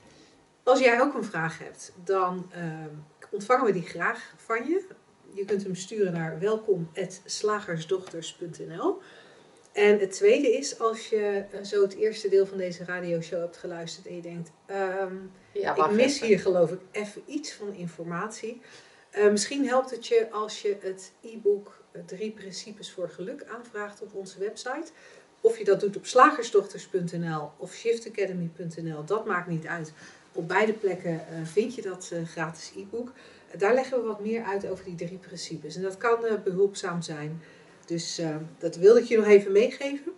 [0.62, 2.85] Als jij ook een vraag hebt, dan uh,
[3.31, 4.87] ontvangen we die graag van je.
[5.33, 9.01] Je kunt hem sturen naar welkom.slagersdochters.nl.
[9.73, 14.07] En het tweede is, als je zo het eerste deel van deze radioshow hebt geluisterd
[14.07, 16.27] en je denkt, um, ja, ik mis even.
[16.27, 18.61] hier geloof ik even iets van informatie.
[19.19, 24.15] Uh, misschien helpt het je als je het e-book Drie Principes voor Geluk aanvraagt op
[24.15, 24.91] onze website.
[25.41, 29.93] Of je dat doet op slagersdochters.nl of shiftacademy.nl, dat maakt niet uit.
[30.33, 33.13] Op beide plekken uh, vind je dat uh, gratis e-book.
[33.59, 35.77] daar leggen we wat meer uit over die drie principes.
[35.77, 37.43] En dat kan behulpzaam zijn.
[37.90, 38.20] Dus
[38.59, 40.12] dat wilde ik je nog even meegeven.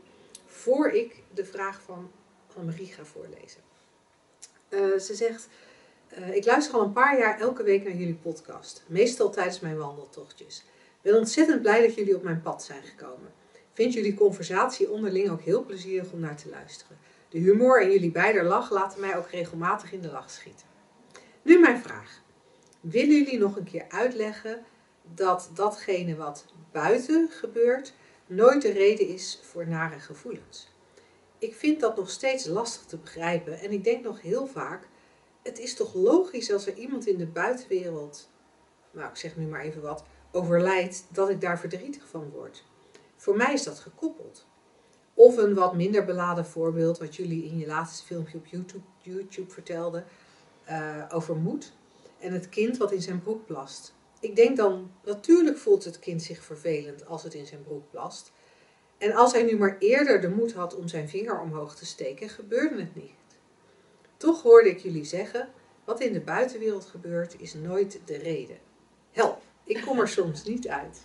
[0.46, 2.10] Voor ik de vraag van
[2.56, 3.60] Annemarie ga voorlezen.
[4.68, 5.48] Uh, ze zegt:
[6.18, 8.82] uh, Ik luister al een paar jaar elke week naar jullie podcast.
[8.86, 10.58] Meestal tijdens mijn wandeltochtjes.
[10.58, 13.32] Ik ben ontzettend blij dat jullie op mijn pad zijn gekomen.
[13.72, 16.98] Vind jullie conversatie onderling ook heel plezierig om naar te luisteren.
[17.28, 20.66] De humor en jullie beider lach laten mij ook regelmatig in de lach schieten.
[21.42, 22.20] Nu mijn vraag.
[22.80, 24.64] Willen jullie nog een keer uitleggen
[25.14, 27.94] dat datgene wat buiten gebeurt
[28.26, 30.68] nooit de reden is voor nare gevoelens?
[31.38, 34.88] Ik vind dat nog steeds lastig te begrijpen en ik denk nog heel vaak:
[35.42, 38.30] het is toch logisch als er iemand in de buitenwereld,
[38.90, 42.64] nou ik zeg nu maar even wat, overlijdt, dat ik daar verdrietig van word.
[43.16, 44.46] Voor mij is dat gekoppeld.
[45.14, 49.50] Of een wat minder beladen voorbeeld, wat jullie in je laatste filmpje op YouTube, YouTube
[49.50, 50.04] vertelden,
[50.70, 51.72] uh, over moed
[52.18, 53.94] en het kind wat in zijn broek plast.
[54.22, 58.32] Ik denk dan, natuurlijk voelt het kind zich vervelend als het in zijn broek plast.
[58.98, 62.28] En als hij nu maar eerder de moed had om zijn vinger omhoog te steken,
[62.28, 63.10] gebeurde het niet.
[64.16, 65.48] Toch hoorde ik jullie zeggen,
[65.84, 68.58] wat in de buitenwereld gebeurt is nooit de reden.
[69.10, 71.02] Help, ik kom er soms niet uit.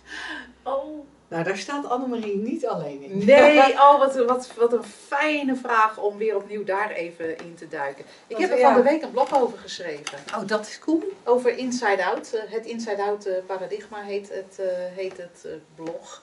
[0.62, 1.06] Oh.
[1.28, 3.24] Nou, daar staat Annemarie niet alleen in.
[3.24, 7.68] Nee, oh, wat, wat, wat een fijne vraag om weer opnieuw daar even in te
[7.68, 8.04] duiken.
[8.26, 8.72] Ik Want, heb er ja.
[8.72, 10.18] van de week een blog over geschreven.
[10.36, 11.02] Oh, dat is cool.
[11.24, 12.32] Over Inside Out.
[12.32, 16.22] Eh, Het Inside Out eh, paradigma heet het, eh, heet het blog.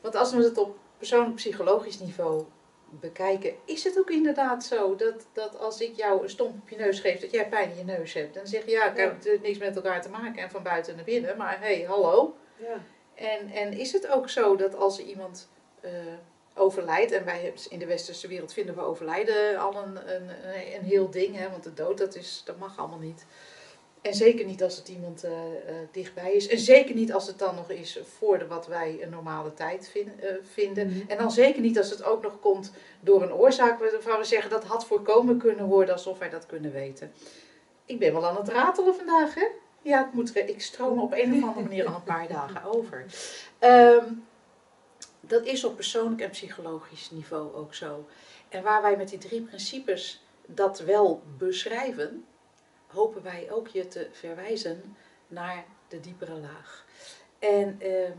[0.00, 2.44] Want als we het op persoonlijk psychologisch niveau
[2.90, 6.76] bekijken, is het ook inderdaad zo dat, dat als ik jou een stomp op je
[6.76, 8.34] neus geef, dat jij pijn in je neus hebt.
[8.34, 11.04] Dan zeg je, ja, ik heb niks met elkaar te maken en van buiten naar
[11.04, 12.34] binnen, maar hé, hey, hallo.
[12.56, 12.80] Ja.
[13.22, 15.48] En, en is het ook zo dat als er iemand
[15.80, 15.90] eh,
[16.54, 20.28] overlijdt, en wij in de westerse wereld vinden we overlijden al een, een,
[20.74, 23.26] een heel ding, hè, want de dood dat, is, dat mag allemaal niet.
[24.00, 26.48] En zeker niet als het iemand eh, eh, dichtbij is.
[26.48, 29.88] En zeker niet als het dan nog is voor de, wat wij een normale tijd
[29.88, 30.20] vin-
[30.52, 30.86] vinden.
[30.88, 31.10] Mhm.
[31.10, 34.50] En dan zeker niet als het ook nog komt door een oorzaak waarvan we zeggen
[34.50, 37.12] dat had voorkomen kunnen worden alsof wij dat kunnen weten.
[37.84, 39.46] Ik ben wel aan het ratelen vandaag, hè?
[39.82, 43.04] Ja, het moet, ik stroom op een of andere manier al een paar dagen over.
[43.58, 44.12] Ehm,
[45.20, 48.08] dat is op persoonlijk en psychologisch niveau ook zo.
[48.48, 52.24] En waar wij met die drie principes dat wel beschrijven,
[52.86, 54.96] hopen wij ook je te verwijzen
[55.28, 56.84] naar de diepere laag.
[57.38, 58.18] En, ehm,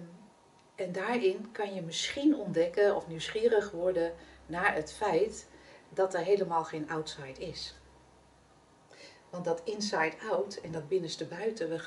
[0.76, 4.13] en daarin kan je misschien ontdekken of nieuwsgierig worden
[4.45, 5.47] naar het feit
[5.89, 7.76] dat er helemaal geen outside is.
[9.34, 11.80] Want dat inside-out en dat binnenste buiten, we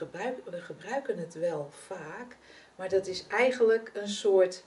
[0.60, 2.36] gebruiken, het wel vaak,
[2.76, 4.64] maar dat is eigenlijk een soort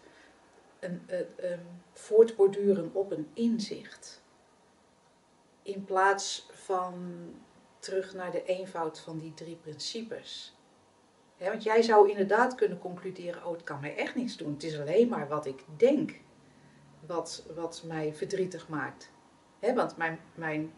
[0.79, 1.01] een,
[1.93, 4.21] voortborduren op een inzicht.
[5.61, 6.93] In plaats van
[7.79, 10.57] terug naar de eenvoud van die drie principes.
[11.37, 14.53] Want jij zou inderdaad kunnen concluderen, oh het kan mij echt niets doen.
[14.53, 16.19] Het is alleen maar wat ik denk
[17.05, 19.11] wat, wat mij verdrietig maakt.
[19.75, 20.73] Want mijn, mijn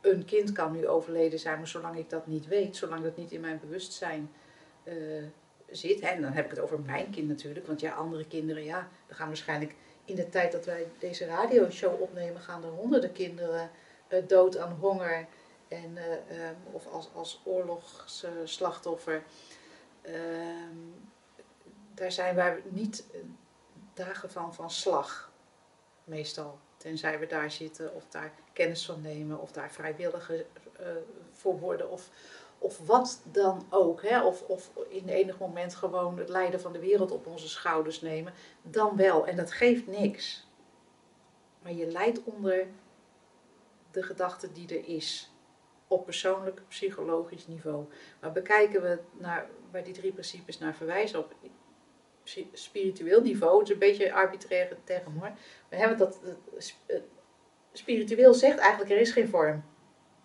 [0.00, 3.32] een kind kan nu overleden zijn, maar zolang ik dat niet weet, zolang dat niet
[3.32, 4.30] in mijn bewustzijn
[4.84, 4.94] eh,
[5.70, 8.88] zit, en dan heb ik het over mijn kind natuurlijk, want ja, andere kinderen, ja,
[9.06, 13.70] er gaan waarschijnlijk in de tijd dat wij deze radioshow opnemen, gaan er honderden kinderen
[14.08, 15.26] eh, dood aan honger
[15.68, 19.22] en, eh, ehm, of als, als oorlogsslachtoffer.
[20.02, 20.76] Ehm,
[21.94, 23.04] daar zijn wij niet
[23.94, 25.32] dagen van, van slag,
[26.04, 26.58] meestal.
[26.78, 30.46] Tenzij we daar zitten of daar kennis van nemen of daar vrijwilliger
[30.78, 30.86] eh,
[31.32, 32.10] voor worden of,
[32.58, 34.02] of wat dan ook.
[34.02, 34.24] Hè?
[34.24, 38.32] Of, of in enig moment gewoon het lijden van de wereld op onze schouders nemen.
[38.62, 39.26] Dan wel.
[39.26, 40.46] En dat geeft niks.
[41.62, 42.66] Maar je lijdt onder
[43.90, 45.32] de gedachte die er is.
[45.86, 47.84] Op persoonlijk, psychologisch niveau.
[48.20, 51.34] Maar bekijken we naar, waar die drie principes naar verwijzen op
[52.52, 53.58] spiritueel niveau.
[53.58, 55.32] Het is een beetje een arbitraire term hoor.
[55.68, 57.00] We hebben dat, dat- eh,
[57.72, 59.64] spiritueel zegt eigenlijk er is geen vorm.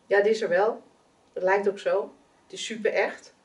[0.07, 0.81] Ja, het is er wel.
[1.33, 2.13] Het lijkt ook zo.
[2.43, 3.35] Het is super echt.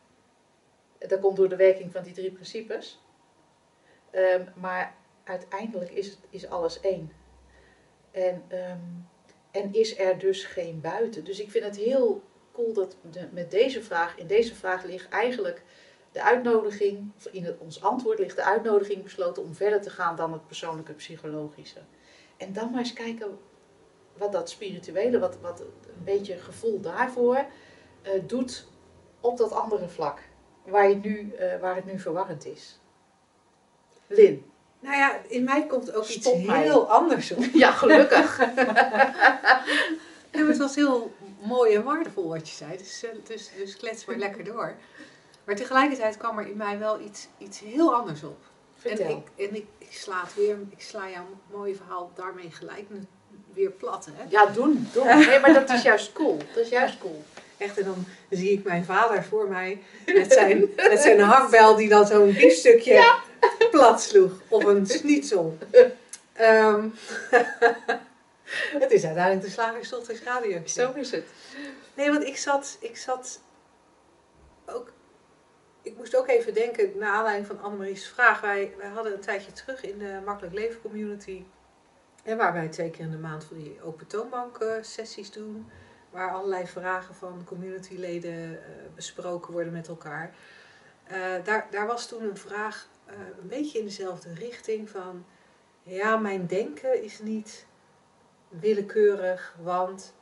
[0.98, 3.02] Dat komt door de werking van die drie principes.
[4.10, 4.94] Ehm, maar
[5.24, 7.12] uiteindelijk is, het, is alles één.
[8.10, 8.78] En, ehm,
[9.50, 11.24] en is er dus geen buiten.
[11.24, 15.08] Dus ik vind het heel cool dat de, met deze vraag, in deze vraag ligt
[15.08, 15.62] eigenlijk
[16.18, 20.16] de uitnodiging, of in het, ons antwoord ligt de uitnodiging besloten om verder te gaan
[20.16, 21.80] dan het persoonlijke psychologische.
[22.36, 23.38] En dan maar eens kijken
[24.16, 27.44] wat dat spirituele, wat, wat een beetje gevoel daarvoor
[28.02, 28.66] eh, doet
[29.20, 30.18] op dat andere vlak,
[30.64, 32.80] waar, je nu, eh, waar het nu verwarrend is.
[34.06, 34.44] Lin.
[34.80, 36.62] Nou ja, in mij komt ook iets mij.
[36.62, 37.44] heel anders op.
[37.52, 38.38] Ja, gelukkig.
[40.30, 42.76] Ja, het was heel mooi en waardevol wat je zei.
[42.76, 44.74] Dus, eh, dus, dus klets maar lekker door.
[45.48, 48.38] Maar tegelijkertijd kwam er in mij wel iets, iets heel anders op.
[48.82, 49.24] En, Vertel.
[49.36, 52.86] ik, en ik, ik sla het weer, ik sla jouw mooie verhaal daarmee gelijk
[53.54, 54.08] weer plat.
[54.12, 54.24] Hè?
[54.28, 55.06] Ja, doen, doen.
[55.26, 56.36] Nee, maar dat is juist cool.
[56.36, 57.24] Dat is juist cool.
[57.56, 61.88] Echt, en dan zie ik mijn vader voor mij met zijn, met zijn hakbel die
[61.88, 63.14] dan zo'n biefstukje
[63.70, 64.32] plat sloeg.
[64.48, 65.58] Of een schnitzel.
[66.32, 66.88] Ehm,
[68.84, 70.60] het is uiteindelijk de Slagersdochters Radio.
[70.64, 71.26] Zo is het.
[71.94, 73.40] Nee, want ik zat, ik zat
[74.66, 74.96] ook.
[75.88, 78.40] Ik moest ook even denken, naar aanleiding van Annemarie's vraag.
[78.40, 81.44] Wij, hadden een tijdje terug in de Makkelijk Leven Community.
[82.24, 85.70] En waar wij twee keer in de maand van die open toonbank eh, sessies doen.
[86.10, 90.34] Waar allerlei vragen van communityleden eh, besproken worden met elkaar.
[91.04, 92.88] Eh, daar, daar was toen een vraag
[93.40, 95.24] een beetje in dezelfde richting van...
[95.82, 97.66] Ja, mijn denken is niet
[98.48, 100.14] willekeurig, want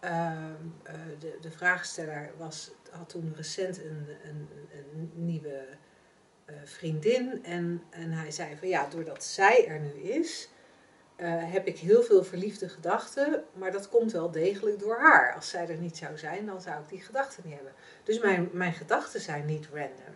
[0.00, 5.66] Ehm, eh, de, de vraagsteller was, had toen recent een, een, een nieuwe
[6.44, 7.44] eh, vriendin.
[7.44, 10.48] En, en hij zei van ja, doordat zij er nu is,
[11.16, 13.44] eh, heb ik heel veel verliefde gedachten.
[13.52, 15.34] Maar dat komt wel degelijk door haar.
[15.34, 17.72] Als zij er niet zou zijn, dan zou ik die gedachten niet hebben.
[18.04, 20.14] Dus mijn, mijn gedachten zijn niet random.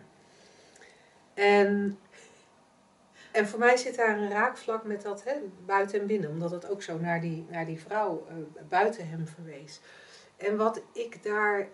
[1.33, 1.99] En,
[3.31, 5.33] en voor mij zit daar een raakvlak met dat hè,
[5.65, 8.35] buiten en binnen, omdat het ook zo naar die, naar die vrouw eh,
[8.69, 9.79] buiten hem verwees.
[10.37, 11.67] En wat ik daar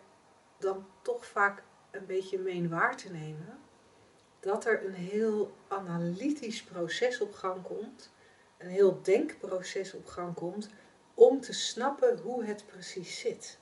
[0.60, 3.60] dan toch vaak een beetje meen waar te nemen,
[4.40, 8.12] dat er een heel analytisch proces op gang komt,
[8.58, 10.70] een heel denkproces op gang komt,
[11.14, 13.60] om te snappen hoe het precies zit.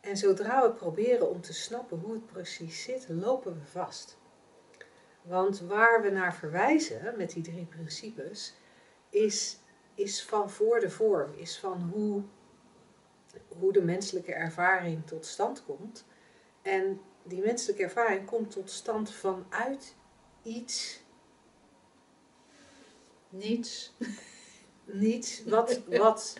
[0.00, 4.16] En zodra we proberen om te snappen hoe het precies zit, lopen we vast.
[5.22, 8.54] Want waar we naar verwijzen met die drie principes,
[9.08, 9.58] is,
[9.94, 12.22] is van voor de vorm, is van hoe,
[13.58, 16.04] hoe de menselijke ervaring tot stand komt.
[16.62, 19.94] En die menselijke ervaring komt tot stand vanuit
[20.42, 21.02] iets,
[23.32, 23.94] Niets.
[24.84, 26.34] niets wat, wat,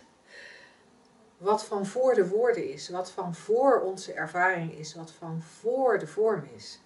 [1.37, 5.99] wat van voor de woorden is, wat van voor onze ervaring is, wat van voor
[5.99, 6.81] de vorm is.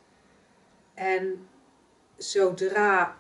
[0.95, 1.49] En
[2.17, 3.19] zodra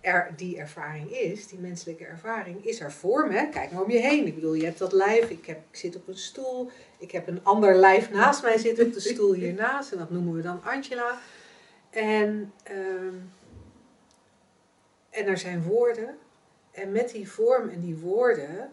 [0.00, 3.30] er die ervaring is, die menselijke ervaring, is er vorm.
[3.30, 3.48] Hè?
[3.48, 4.26] Kijk maar om je heen.
[4.26, 7.28] Ik bedoel, je hebt dat lijf, ik, heb, ik zit op een stoel, ik heb
[7.28, 9.92] een ander lijf naast mij zitten op de stoel hiernaast.
[9.92, 11.18] En dat noemen we dan Angela.
[11.90, 13.14] En, ehm,
[15.10, 16.18] en er zijn woorden.
[16.70, 18.72] En met die vorm en die woorden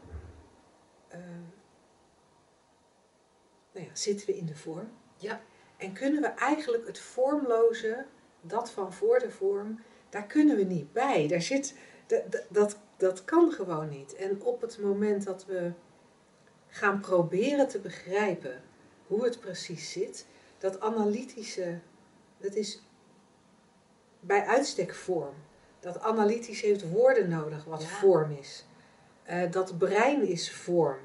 [1.08, 1.44] ehm,
[3.72, 4.90] nou ja, zitten we in de vorm.
[5.18, 5.42] Ja.
[5.78, 8.06] En kunnen we eigenlijk het vormloze,
[8.42, 9.80] dat van voor de vorm,
[10.16, 11.28] daar kunnen we niet bij.
[11.28, 11.76] Daar zit,
[12.50, 14.16] dat, dat- kan gewoon niet.
[14.16, 15.72] En op het moment dat we
[16.68, 18.62] gaan proberen te begrijpen
[19.08, 20.26] hoe het precies zit,
[20.58, 21.80] dat analytische,
[22.38, 22.82] dat is
[24.20, 25.34] bij uitstek vorm.
[25.80, 27.88] Dat analytisch heeft woorden nodig wat Ja.
[27.88, 28.66] vorm is.
[29.24, 31.00] Eh, dat brein is vorm.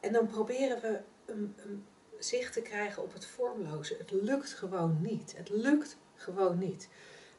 [0.00, 1.84] En dan proberen we een, een
[2.18, 3.96] zicht te krijgen op het vormloze.
[3.98, 5.36] Het lukt gewoon niet.
[5.36, 6.88] Het lukt gewoon niet.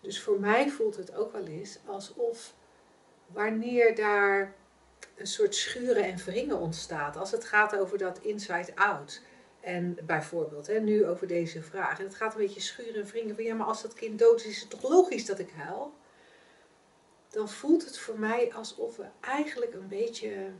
[0.01, 2.53] Dus voor mij voelt het ook wel eens alsof
[3.27, 4.55] wanneer daar
[5.15, 9.21] een soort schuren en wringen ontstaat, als het gaat over dat inside-out.
[9.59, 11.99] En bijvoorbeeld, hè, nu over deze vraag.
[11.99, 14.39] En het gaat een beetje schuren en wringen van ja, maar als dat kind dood
[14.39, 15.93] is, is het toch logisch dat ik huil?
[17.29, 20.51] Dan voelt het voor mij alsof we eigenlijk een beetje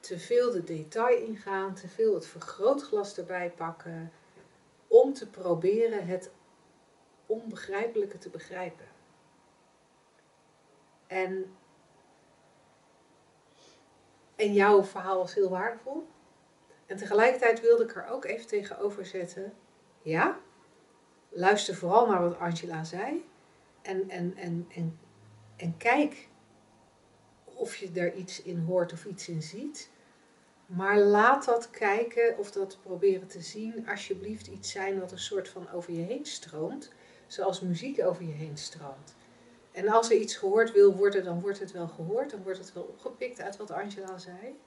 [0.00, 4.12] te veel de detail ingaan, te veel het vergrootglas erbij pakken,
[4.86, 6.30] om te proberen het
[7.30, 8.86] onbegrijpelijke te begrijpen.
[11.06, 11.56] En,
[14.36, 16.06] en jouw verhaal was heel waardevol.
[16.86, 19.52] En tegelijkertijd wilde ik er ook even tegenover zetten.
[20.02, 20.38] Ja,
[21.28, 23.28] luister vooral naar wat Angela zei.
[23.82, 24.98] En, en, en, en,
[25.56, 26.28] en kijk
[27.44, 29.90] of je er iets in hoort of iets in ziet.
[30.66, 35.48] Maar laat dat kijken of dat proberen te zien alsjeblieft iets zijn wat een soort
[35.48, 36.92] van over je heen stroomt.
[37.30, 39.14] Zoals muziek over je heen stroomt.
[39.72, 42.30] En als er iets gehoord wil worden, dan wordt het wel gehoord.
[42.30, 44.58] Dan wordt het wel opgepikt uit wat Angela zei.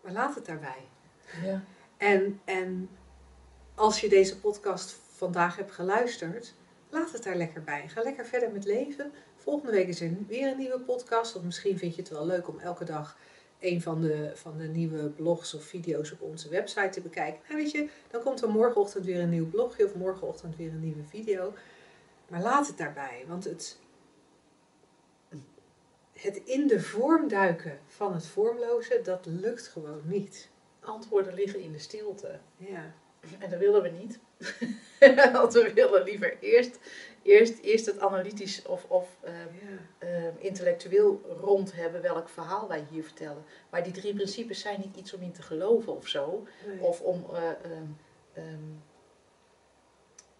[0.00, 0.88] Maar laat het daarbij.
[1.42, 1.62] Ja.
[1.96, 2.90] En, en
[3.74, 6.54] als je deze podcast vandaag hebt geluisterd,
[6.88, 7.88] laat het daar lekker bij.
[7.88, 9.12] Ga lekker verder met leven.
[9.36, 11.36] Volgende week is er weer een nieuwe podcast.
[11.36, 13.16] Of misschien vind je het wel leuk om elke dag
[13.60, 17.40] een van de, van de nieuwe blogs of video's op onze website te bekijken.
[17.48, 20.80] Nou weet je, dan komt er morgenochtend weer een nieuw blogje of morgenochtend weer een
[20.80, 21.54] nieuwe video.
[22.28, 23.78] Maar laat het daarbij, want het,
[26.12, 30.48] het in de vorm duiken van het vormloze, dat lukt gewoon niet.
[30.80, 32.38] Antwoorden liggen in de stilte.
[32.56, 32.94] Ja.
[33.38, 34.18] En dat willen we niet.
[35.32, 36.78] Want we willen liever eerst,
[37.22, 39.34] eerst, eerst het analytisch of, of ehm,
[39.98, 43.44] ehm, intellectueel rond hebben welk verhaal wij hier vertellen.
[43.70, 46.46] Maar die drie principes zijn niet iets om in te geloven of zo.
[46.66, 46.80] Nee.
[46.80, 47.48] Of om, eh,
[48.32, 48.54] ehm,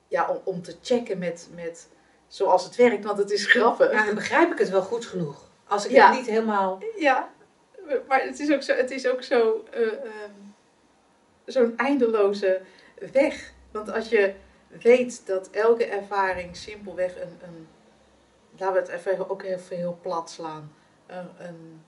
[0.09, 1.89] ja, om, om te checken met, met
[2.29, 3.93] zoals het werkt, want het is grappig.
[3.93, 5.49] Ja, en begrijp ik het wel goed genoeg?
[5.67, 6.09] Als ik Ja.
[6.09, 6.79] het niet helemaal...
[6.99, 7.31] Ja,
[8.09, 9.83] maar het is ook zo, het is ook zo eh,
[11.45, 12.61] zo'n eindeloze
[13.13, 13.53] weg.
[13.71, 14.35] Want als je
[14.83, 17.69] weet dat elke ervaring simpelweg een, een
[18.61, 20.73] laten we het even ook even heel plat slaan,
[21.07, 21.83] een, een,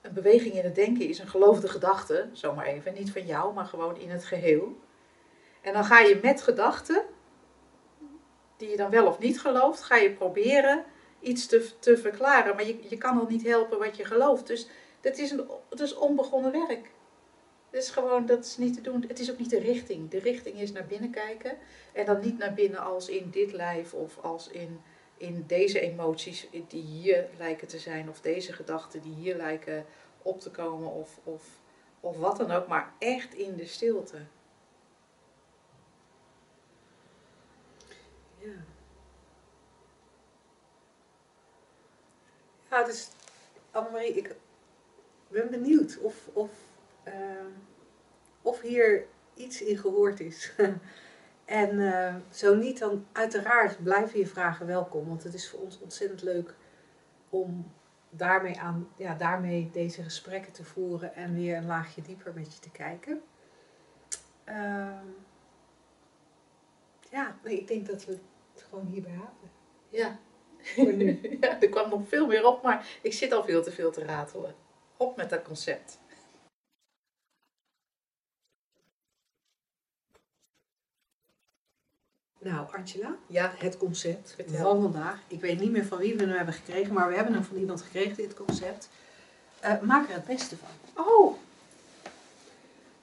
[0.00, 3.64] een beweging in het denken is een geloofde gedachte, zomaar even, niet van jou, maar
[3.64, 4.76] gewoon in het geheel.
[5.60, 7.04] En dan ga je met gedachten,
[8.56, 10.84] die je dan wel of niet gelooft, ga je proberen
[11.20, 12.54] iets te, te verklaren.
[12.54, 14.46] Maar je, je kan al niet helpen wat je gelooft.
[14.46, 14.68] Dus
[15.00, 16.90] dat is, een, het is onbegonnen werk.
[17.70, 19.04] Het is gewoon, dat is niet te doen.
[19.08, 20.10] Het is ook niet de richting.
[20.10, 21.58] De richting is naar binnen kijken.
[21.92, 24.80] En dan niet naar binnen als in dit lijf of als in,
[25.16, 28.08] in deze emoties die hier lijken te zijn.
[28.08, 29.84] Of deze gedachten die hier lijken
[30.22, 30.92] op te komen.
[30.92, 31.44] Of, of,
[32.00, 32.66] of wat dan ook.
[32.66, 34.18] Maar echt in de stilte.
[38.38, 38.64] Ja.
[42.70, 43.08] Ja, dus
[43.70, 44.34] Annemarie, ik
[45.28, 46.50] ben benieuwd of, of,
[47.12, 47.50] ehm,
[48.42, 50.52] of hier iets in gehoord is.
[51.44, 55.08] en eh, zo niet, dan uiteraard blijven je vragen welkom.
[55.08, 56.54] Want het is voor ons ontzettend leuk
[57.28, 57.72] om
[58.10, 62.60] daarmee, aan, ja, daarmee deze gesprekken te voeren en weer een laagje dieper met je
[62.60, 63.22] te kijken.
[64.44, 65.06] Ehm,
[67.10, 68.18] ja, nee, ik denk dat we
[68.52, 69.50] het gewoon hierbij houden.
[69.88, 70.18] Ja.
[70.58, 71.20] Voor nu.
[71.40, 74.04] ja, er kwam nog veel meer op, maar ik zit al veel te veel te
[74.04, 74.54] ratelen.
[74.96, 76.00] Op met dat concept.
[82.38, 84.56] Nou, Angela, Ja, het concept Vertel.
[84.72, 85.18] van vandaag.
[85.28, 87.56] Ik weet niet meer van wie we hem hebben gekregen, maar we hebben hem van
[87.56, 88.88] iemand gekregen, dit concept.
[89.60, 91.04] Eh, maak er het beste van.
[91.06, 91.36] Oh,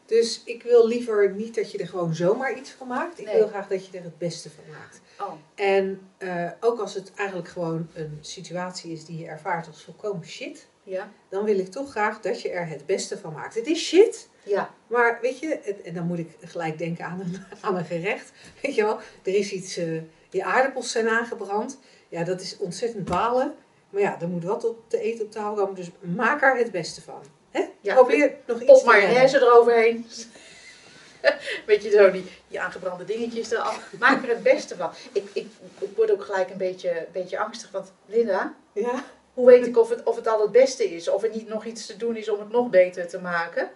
[0.06, 3.20] Dus ik wil liever niet dat je er gewoon zomaar iets van maakt.
[3.20, 3.36] Ik Nee.
[3.38, 5.02] wil graag dat je er het beste van maakt.
[5.20, 5.34] oh.
[5.56, 10.26] En eh, ook als het eigenlijk gewoon een situatie is die je ervaart als volkomen
[10.28, 13.56] shit, Ja, dan wil ik toch graag dat je er het beste van maakt.
[13.56, 17.20] Het is shit, ja, Maar weet je, het- en dan moet ik gelijk denken aan
[17.20, 18.32] een, aan een gerecht.
[18.62, 21.78] Weet je wel, er is iets, eh die aardappels zijn aangebrand.
[22.10, 23.56] Ja, dat is ontzettend balen.
[23.90, 25.76] Maar ja, er moet wat op te eten op tafel komen.
[25.76, 27.22] Dus maak er het beste van.
[27.52, 27.64] Hè?
[27.82, 29.16] Ja, Probeer nog iets redden.
[29.20, 30.06] hersen eroverheen.
[31.66, 33.94] Weet je zo, die, die aangebrande dingetjes eraf.
[34.00, 34.90] Maak er het beste van.
[35.12, 35.48] Ik, ik,
[35.80, 37.72] ik word ook gelijk een beetje, beetje angstig.
[37.72, 41.10] Want Linda, Ja, hoe weet ik of het, of het al het beste is?
[41.10, 43.70] Of er niet nog iets te doen is om het nog beter te maken?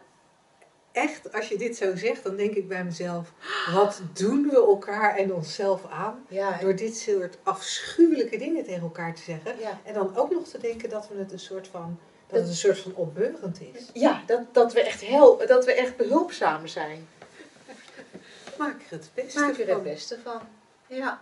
[0.91, 3.31] Echt, als je dit zo zegt, dan denk ik bij mezelf:
[3.73, 9.15] wat doen we elkaar en onszelf aan Ja, door dit soort afschuwelijke dingen tegen elkaar
[9.15, 9.59] te zeggen?
[9.59, 9.79] ja.
[9.83, 12.55] En dan ook nog te denken dat we het een soort van, dat het een
[12.55, 13.89] soort van opbeurend is.
[13.93, 17.07] ja dat, dat, we echt hel, dat we echt behulpzaam zijn.
[18.57, 19.73] Maak er het beste Maak er van.
[19.73, 20.41] het beste van.
[20.87, 21.21] Ja.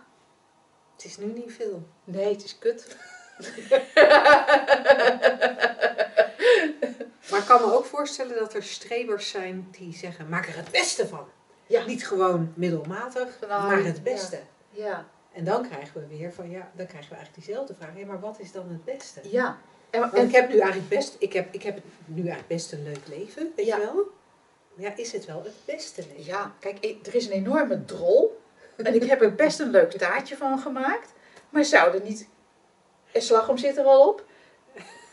[0.96, 1.82] Het is nu niet veel.
[2.04, 2.96] Nee, het is kut.
[7.30, 10.70] Maar ik kan me ook voorstellen dat er strebers zijn die zeggen: maak er het
[10.70, 11.26] beste van.
[11.66, 11.84] Ja.
[11.86, 14.40] Niet gewoon middelmatig, maar het beste.
[14.70, 15.06] Ja.
[15.32, 17.96] En dan krijgen we weer van ja, dan krijgen we eigenlijk diezelfde vraag.
[17.96, 19.20] Ja, maar wat is dan het beste?
[19.22, 19.58] Ja.
[19.90, 23.06] En, ik heb nu eigenlijk best, ik heb, ik heb nu eigenlijk best een leuk
[23.08, 23.76] leven, weet Ja.
[23.76, 24.04] je wel?
[24.76, 26.24] Ja, is het wel het beste leven?
[26.24, 28.40] ja, kijk, er is een enorme drol.
[28.76, 31.12] En ik heb er best een leuk taartje van gemaakt.
[31.50, 32.28] Maar zou er niet...
[33.12, 34.24] En slagroom zit er al op.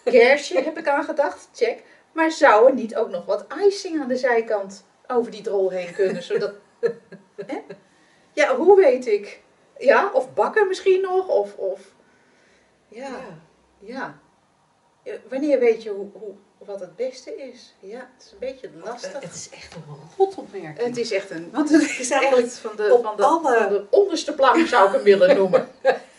[0.03, 1.83] Kersje heb ik aan gedacht, check.
[2.11, 5.93] Maar zou er niet ook nog wat icing aan de zijkant over die drol heen
[5.93, 6.23] kunnen?
[6.23, 6.51] Zodat...
[7.45, 7.57] Hè?
[8.33, 9.41] Ja, hoe weet ik?
[9.77, 11.27] Ja, of bakken misschien nog?
[11.27, 11.55] Of...
[11.55, 11.79] of
[12.87, 13.19] ja.
[13.79, 14.19] Ja.
[15.03, 17.75] Ja, Wanneer weet je hoe, hoe, wat het beste is?
[17.79, 19.13] Ja, het is een beetje lastig.
[19.21, 19.83] Het is echt een
[20.17, 20.77] rotopmerking.
[20.87, 21.49] Het is echt een...
[21.51, 24.93] Want het is eigenlijk van de, van, de, alle- van de onderste plank zou ik
[24.93, 25.67] hem willen noemen.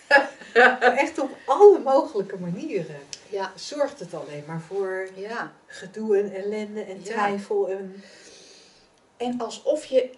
[1.05, 3.01] echt op alle mogelijke manieren.
[3.29, 3.53] Ja.
[3.55, 5.53] Zorgt het alleen maar voor ja.
[5.67, 7.69] gedoe en ellende en twijfel.
[7.69, 8.03] En...
[9.17, 10.11] En alsof je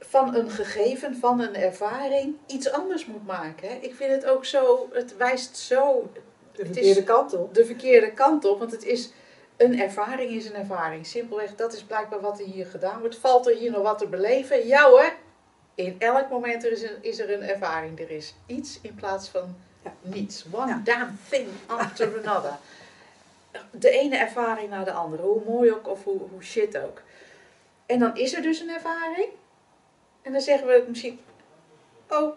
[0.00, 3.68] van een gegeven, van een ervaring, iets anders moet maken.
[3.68, 3.74] Hè?
[3.74, 6.10] Ik vind het ook zo, het wijst zo
[6.52, 7.54] De verkeerde kant op.
[7.54, 8.58] de verkeerde kant op.
[8.58, 9.10] Want het is,
[9.56, 11.06] een ervaring is een ervaring.
[11.06, 13.16] Simpelweg, dat is blijkbaar wat er hier gedaan wordt.
[13.16, 14.66] Valt er hier nog wat te beleven?
[14.66, 15.12] Ja hoor.
[15.76, 18.00] In elk moment er is, een, is er een ervaring.
[18.00, 19.92] Er is iets in plaats van Ja.
[20.00, 20.44] niets.
[20.52, 20.80] One Ja.
[20.84, 22.56] damn thing after another.
[23.70, 25.22] De ene ervaring naar de andere.
[25.22, 27.02] Hoe mooi ook of hoe, hoe shit ook.
[27.86, 29.28] En dan is er dus een ervaring.
[30.22, 31.20] En dan zeggen we misschien...
[32.08, 32.36] Oh,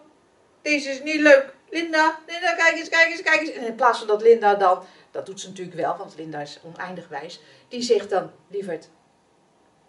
[0.62, 1.54] deze is niet leuk.
[1.70, 3.50] Linda, Linda, kijk eens, kijk eens, kijk eens.
[3.50, 4.82] En in plaats van dat Linda dan...
[5.10, 7.40] Dat doet ze natuurlijk wel, want Linda is oneindig wijs.
[7.68, 8.88] Die zegt dan, lieverd...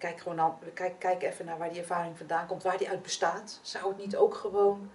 [0.01, 2.63] Kijk gewoon al, kijk, kijk even naar waar die ervaring vandaan komt.
[2.63, 3.59] Waar die uit bestaat.
[3.61, 4.91] Zou het niet ook gewoon,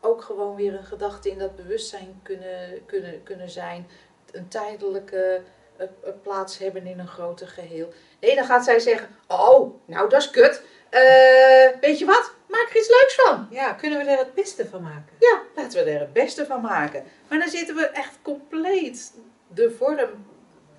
[0.00, 3.88] ook gewoon weer een gedachte in dat bewustzijn kunnen, kunnen, kunnen zijn?
[4.32, 5.42] Een tijdelijke
[5.76, 7.92] eh, eh, plaats hebben in een groter geheel.
[8.20, 9.08] Nee, dan gaat zij zeggen...
[9.28, 10.62] Oh, nou dat is kut.
[10.90, 12.34] Eh, weet je wat?
[12.48, 13.46] Maak er iets leuks van.
[13.50, 15.12] Ja, kunnen we er het beste van maken?
[15.18, 17.04] Ja, laten we er het beste van maken.
[17.28, 19.12] Maar dan zitten we echt compleet
[19.48, 20.26] de vorm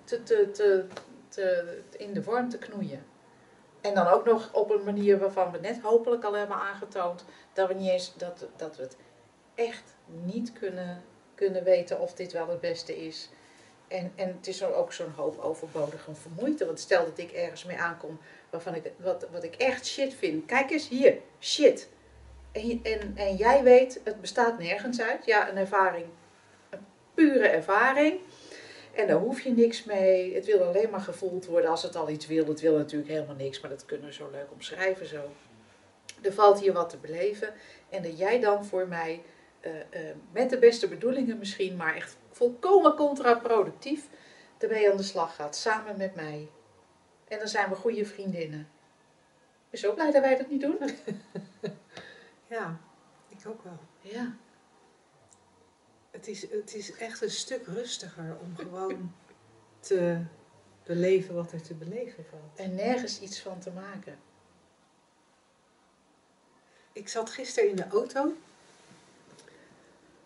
[0.03, 0.85] te, te, te,
[1.29, 3.05] te, in de vorm te knoeien.
[3.81, 7.67] En dan ook nog op een manier waarvan we net hopelijk al hebben aangetoond dat
[7.67, 8.97] we niet eens dat, dat we het
[9.55, 11.03] echt niet kunnen,
[11.35, 13.29] kunnen weten of dit wel het beste is.
[13.87, 16.65] En, en het is ook zo'n hoop overbodige vermoeite.
[16.65, 18.19] Want stel dat ik ergens mee aankom
[18.49, 20.45] waarvan ik, wat, wat ik echt shit vind.
[20.45, 21.89] Kijk eens hier, shit.
[22.51, 25.25] En, en, en jij weet, het bestaat nergens uit.
[25.25, 26.05] Ja, een ervaring,
[26.69, 28.19] een pure ervaring.
[28.95, 30.35] En daar hoef je niks mee.
[30.35, 32.47] Het wil alleen maar gevoeld worden als het al iets wil.
[32.47, 35.31] Het wil natuurlijk helemaal niks, maar dat kunnen we zo leuk omschrijven zo.
[36.21, 37.53] Er valt hier wat te beleven.
[37.89, 39.21] En dat jij dan voor mij,
[39.59, 44.07] eh, eh, met de beste bedoelingen misschien, maar echt volkomen contraproductief,
[44.57, 45.55] ermee aan de slag gaat.
[45.55, 46.47] Samen met mij.
[47.27, 48.59] En dan zijn we goede vriendinnen.
[48.59, 50.77] Ik ben zo blij dat wij dat niet doen.
[52.51, 52.79] Ja,
[53.29, 53.79] ik ook wel.
[54.01, 54.35] Ja.
[56.11, 59.13] Het is, het is echt een stuk rustiger om gewoon
[59.79, 60.17] te
[60.83, 62.59] beleven wat er te beleven valt.
[62.59, 64.17] En nergens iets van te maken.
[66.93, 68.33] Ik zat gisteren in de auto.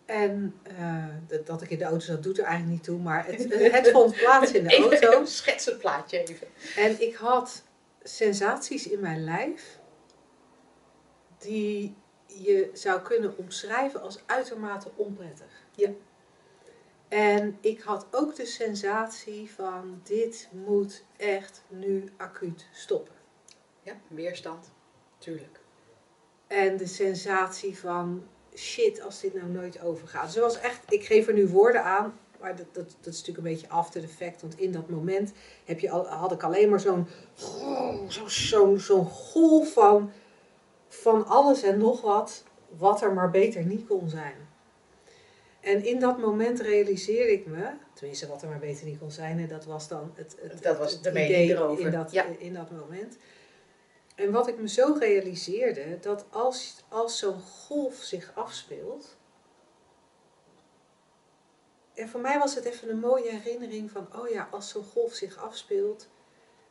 [0.04, 2.98] En eh, dat, dat ik in de auto zat, doet er eigenlijk niet toe.
[2.98, 5.24] Maar het, het vond plaats in de Even, auto.
[5.24, 6.46] schets het plaatje even.
[6.76, 7.62] En ik had
[8.02, 9.78] sensaties in mijn lijf.
[11.38, 11.94] Die
[12.26, 15.65] je zou kunnen omschrijven als uitermate onprettig.
[15.76, 15.90] Ja.
[17.08, 23.14] En ik had ook de sensatie van dit moet echt nu acuut stoppen.
[23.82, 24.70] Ja, weerstand.
[25.18, 25.60] Tuurlijk.
[26.46, 30.26] En de sensatie van shit als dit nou nooit overgaat.
[30.26, 33.18] Dus er was echt, ik geef er nu woorden aan, maar dat, dat, dat is
[33.18, 34.40] natuurlijk een beetje after the fact.
[34.40, 35.32] Want in dat moment
[35.64, 37.06] heb je al, had ik alleen maar zo'n
[38.08, 40.10] zo, zo'n zo'n golf van,
[40.88, 42.44] van alles en nog wat,
[42.76, 44.45] wat er maar beter niet kon zijn.
[45.66, 49.38] En in dat moment realiseerde ik me, tenminste wat er maar beter niet kon zijn,
[49.38, 51.84] en dat was dan het, het, Dat was het idee erover.
[51.84, 52.24] in dat, Ja.
[52.38, 53.16] in dat moment.
[54.14, 59.16] En wat ik me zo realiseerde, dat als, als zo'n golf zich afspeelt.
[61.94, 65.12] En voor mij was het even een mooie herinnering van, oh ja, als zo'n golf
[65.12, 66.08] zich afspeelt,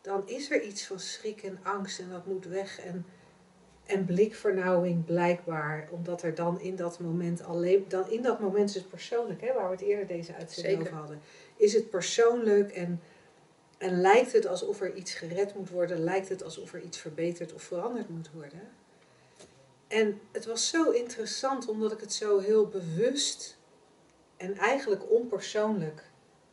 [0.02, 2.80] dan is er iets van schrik en angst en dat moet weg.
[2.80, 3.06] En,
[3.86, 8.76] en blikvernauwing blijkbaar, omdat er dan in dat moment alleen, dan in dat moment is
[8.76, 11.22] het persoonlijk, hè, waar we het eerder deze uitzending over hadden,
[11.56, 13.02] is het persoonlijk en,
[13.78, 17.54] en lijkt het alsof er iets gered moet worden, lijkt het alsof er iets verbeterd
[17.54, 18.70] of veranderd moet worden.
[19.88, 23.58] En het was zo interessant omdat ik het zo heel bewust
[24.38, 26.04] en eigenlijk onpersoonlijk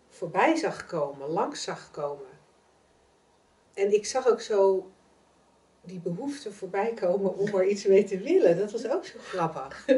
[0.09, 2.31] voorbij zag komen, langs zag komen.
[3.75, 4.91] En ik zag ook zo
[5.85, 8.57] die behoefte voorbij komen om er iets mee te willen.
[8.59, 9.85] Dat was ook zo grappig.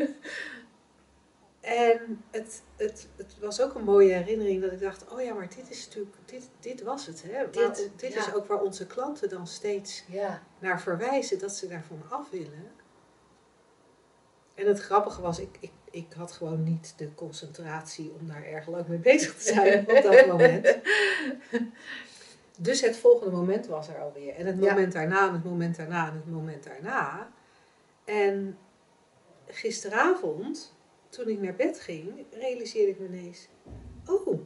[1.64, 5.48] En het, het, het was ook een mooie herinnering dat ik dacht, oh ja, maar
[5.56, 7.22] dit is natuurlijk, dit, dit was het.
[7.26, 7.50] Hè?
[7.50, 8.18] Dit, Dit, dit ja.
[8.18, 10.42] is ook waar onze klanten dan steeds Ja.
[10.58, 12.70] naar verwijzen, dat ze daarvan af willen.
[14.54, 18.66] En het grappige was, ik, ik, ik had gewoon niet de concentratie om daar erg
[18.68, 20.78] lang mee bezig te zijn op dat moment.
[22.58, 24.34] Dus het volgende moment was er alweer.
[24.34, 24.70] En het Ja.
[24.70, 27.32] moment daarna, en het moment daarna, en het moment daarna.
[28.04, 28.58] En
[29.46, 30.74] gisteravond,
[31.08, 33.48] toen ik naar bed ging, realiseerde ik me ineens:
[34.06, 34.40] Oh,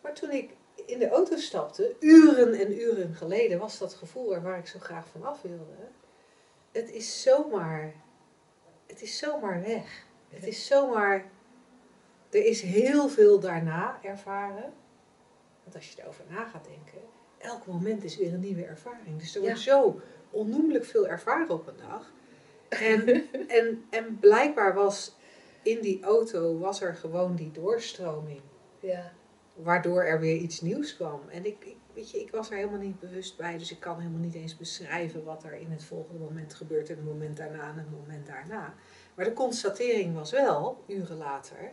[0.00, 0.50] maar toen ik
[0.86, 4.78] in de auto stapte, uren en uren geleden, was dat gevoel er waar ik zo
[4.78, 5.88] graag van af wilde.
[6.72, 7.94] Het is zomaar,
[8.86, 10.06] het is zomaar weg.
[10.28, 11.24] Het is zomaar,
[12.30, 14.72] er is heel veel daarna ervaren.
[15.68, 17.08] Want als je erover na gaat denken,
[17.38, 19.18] elk moment is weer een nieuwe ervaring.
[19.18, 20.00] Dus er wordt zo
[20.30, 22.12] onnoemelijk veel ervaren op een dag.
[22.68, 23.06] En,
[23.58, 25.14] en, en blijkbaar was
[25.62, 28.40] in die auto, was er gewoon die doorstroming
[28.80, 29.12] Ja.
[29.54, 31.20] waardoor er weer iets nieuws kwam.
[31.28, 33.98] En ik, ik, weet je, ik was er helemaal niet bewust bij, dus ik kan
[33.98, 37.68] helemaal niet eens beschrijven wat er in het volgende moment gebeurt en het moment daarna
[37.70, 38.74] en het moment daarna.
[39.14, 41.72] Maar de constatering was wel, uren later,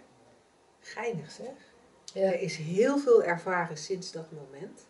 [0.79, 1.74] geinig zeg.
[2.13, 4.85] Er is heel veel ervaren sinds dat moment.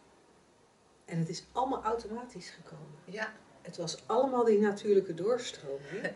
[1.06, 3.00] En het is allemaal automatisch gekomen.
[3.06, 3.34] Ja.
[3.62, 6.12] Het was allemaal die natuurlijke doorstroming.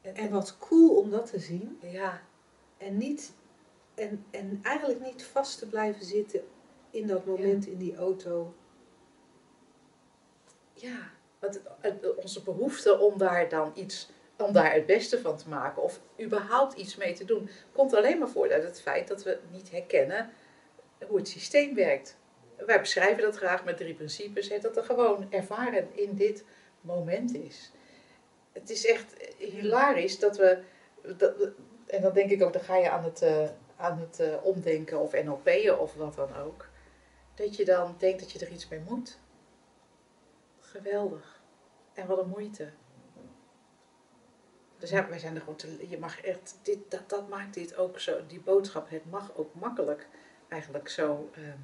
[0.00, 1.78] En, wat cool om dat te zien.
[1.80, 2.22] ja.
[2.76, 3.32] En, niet,
[3.94, 6.42] en, en eigenlijk niet vast te blijven zitten
[6.90, 8.54] in dat moment in die auto.
[10.72, 11.60] Ja, want
[12.16, 16.74] onze behoefte om daar dan iets, om daar het beste van te maken of überhaupt
[16.74, 20.30] iets mee te doen, komt alleen maar voort uit het feit dat we niet herkennen
[21.06, 22.16] hoe het systeem werkt.
[22.56, 26.44] Wij beschrijven dat graag met drie principes, hè, dat er gewoon ervaren in dit
[26.80, 27.72] moment is.
[28.52, 30.62] Het is echt hilarisch dat we,
[31.86, 35.00] en dan denk ik ook, dan ga je aan het, eh, aan het eh, omdenken
[35.00, 36.68] of NLP'en of wat dan ook,
[37.34, 39.18] dat je dan denkt dat je er iets mee moet.
[40.58, 41.42] Geweldig.
[41.94, 42.70] En wat een moeite.
[44.80, 47.76] Dus ja, wij zijn er gewoon te, je mag echt, dit, dat, dat maakt dit
[47.76, 50.06] ook zo, die boodschap, het mag ook makkelijk,
[50.48, 51.58] eigenlijk zo, ehm,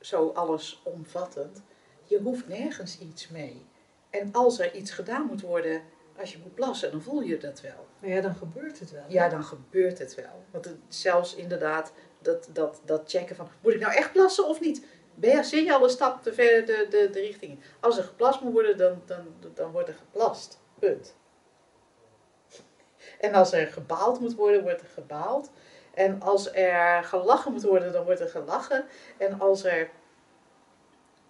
[0.00, 1.62] zo alles omvattend.
[2.02, 3.66] Je hoeft nergens iets mee.
[4.10, 5.82] En als er iets gedaan moet worden,
[6.18, 7.86] als je moet plassen, dan voel je dat wel.
[8.00, 9.04] Nou ja, dan gebeurt het wel.
[9.08, 10.44] Ja, dan gebeurt het wel.
[10.50, 11.92] Want het, zelfs inderdaad,
[12.22, 14.84] dat, dat, dat checken van, moet ik nou echt plassen of niet?
[15.14, 17.62] Ben je, zit je al een stap te ver de, de, de richting in?
[17.80, 20.60] Als er geplast moet worden, dan, dan, dan wordt er geplast.
[20.78, 21.14] Punt.
[23.20, 25.50] En als er gebaald moet worden, wordt er gebaald.
[25.94, 28.84] En als er gelachen moet worden, dan wordt er gelachen.
[29.16, 29.90] En als er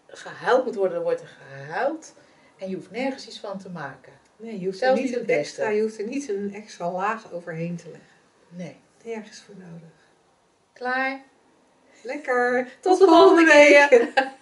[0.07, 2.14] gehuild moet worden, dan wordt er gehuild.
[2.59, 4.12] En je hoeft nergens iets van te maken.
[4.37, 6.91] Nee, je hoeft Zelfs er niet niet een extra, je hoeft er niet een extra
[6.91, 8.11] laag overheen te leggen.
[8.49, 8.76] Nee.
[9.05, 9.89] Nergens voor nodig.
[10.72, 11.22] Klaar?
[12.03, 12.68] Lekker.
[12.80, 14.12] Tot de volgende keer.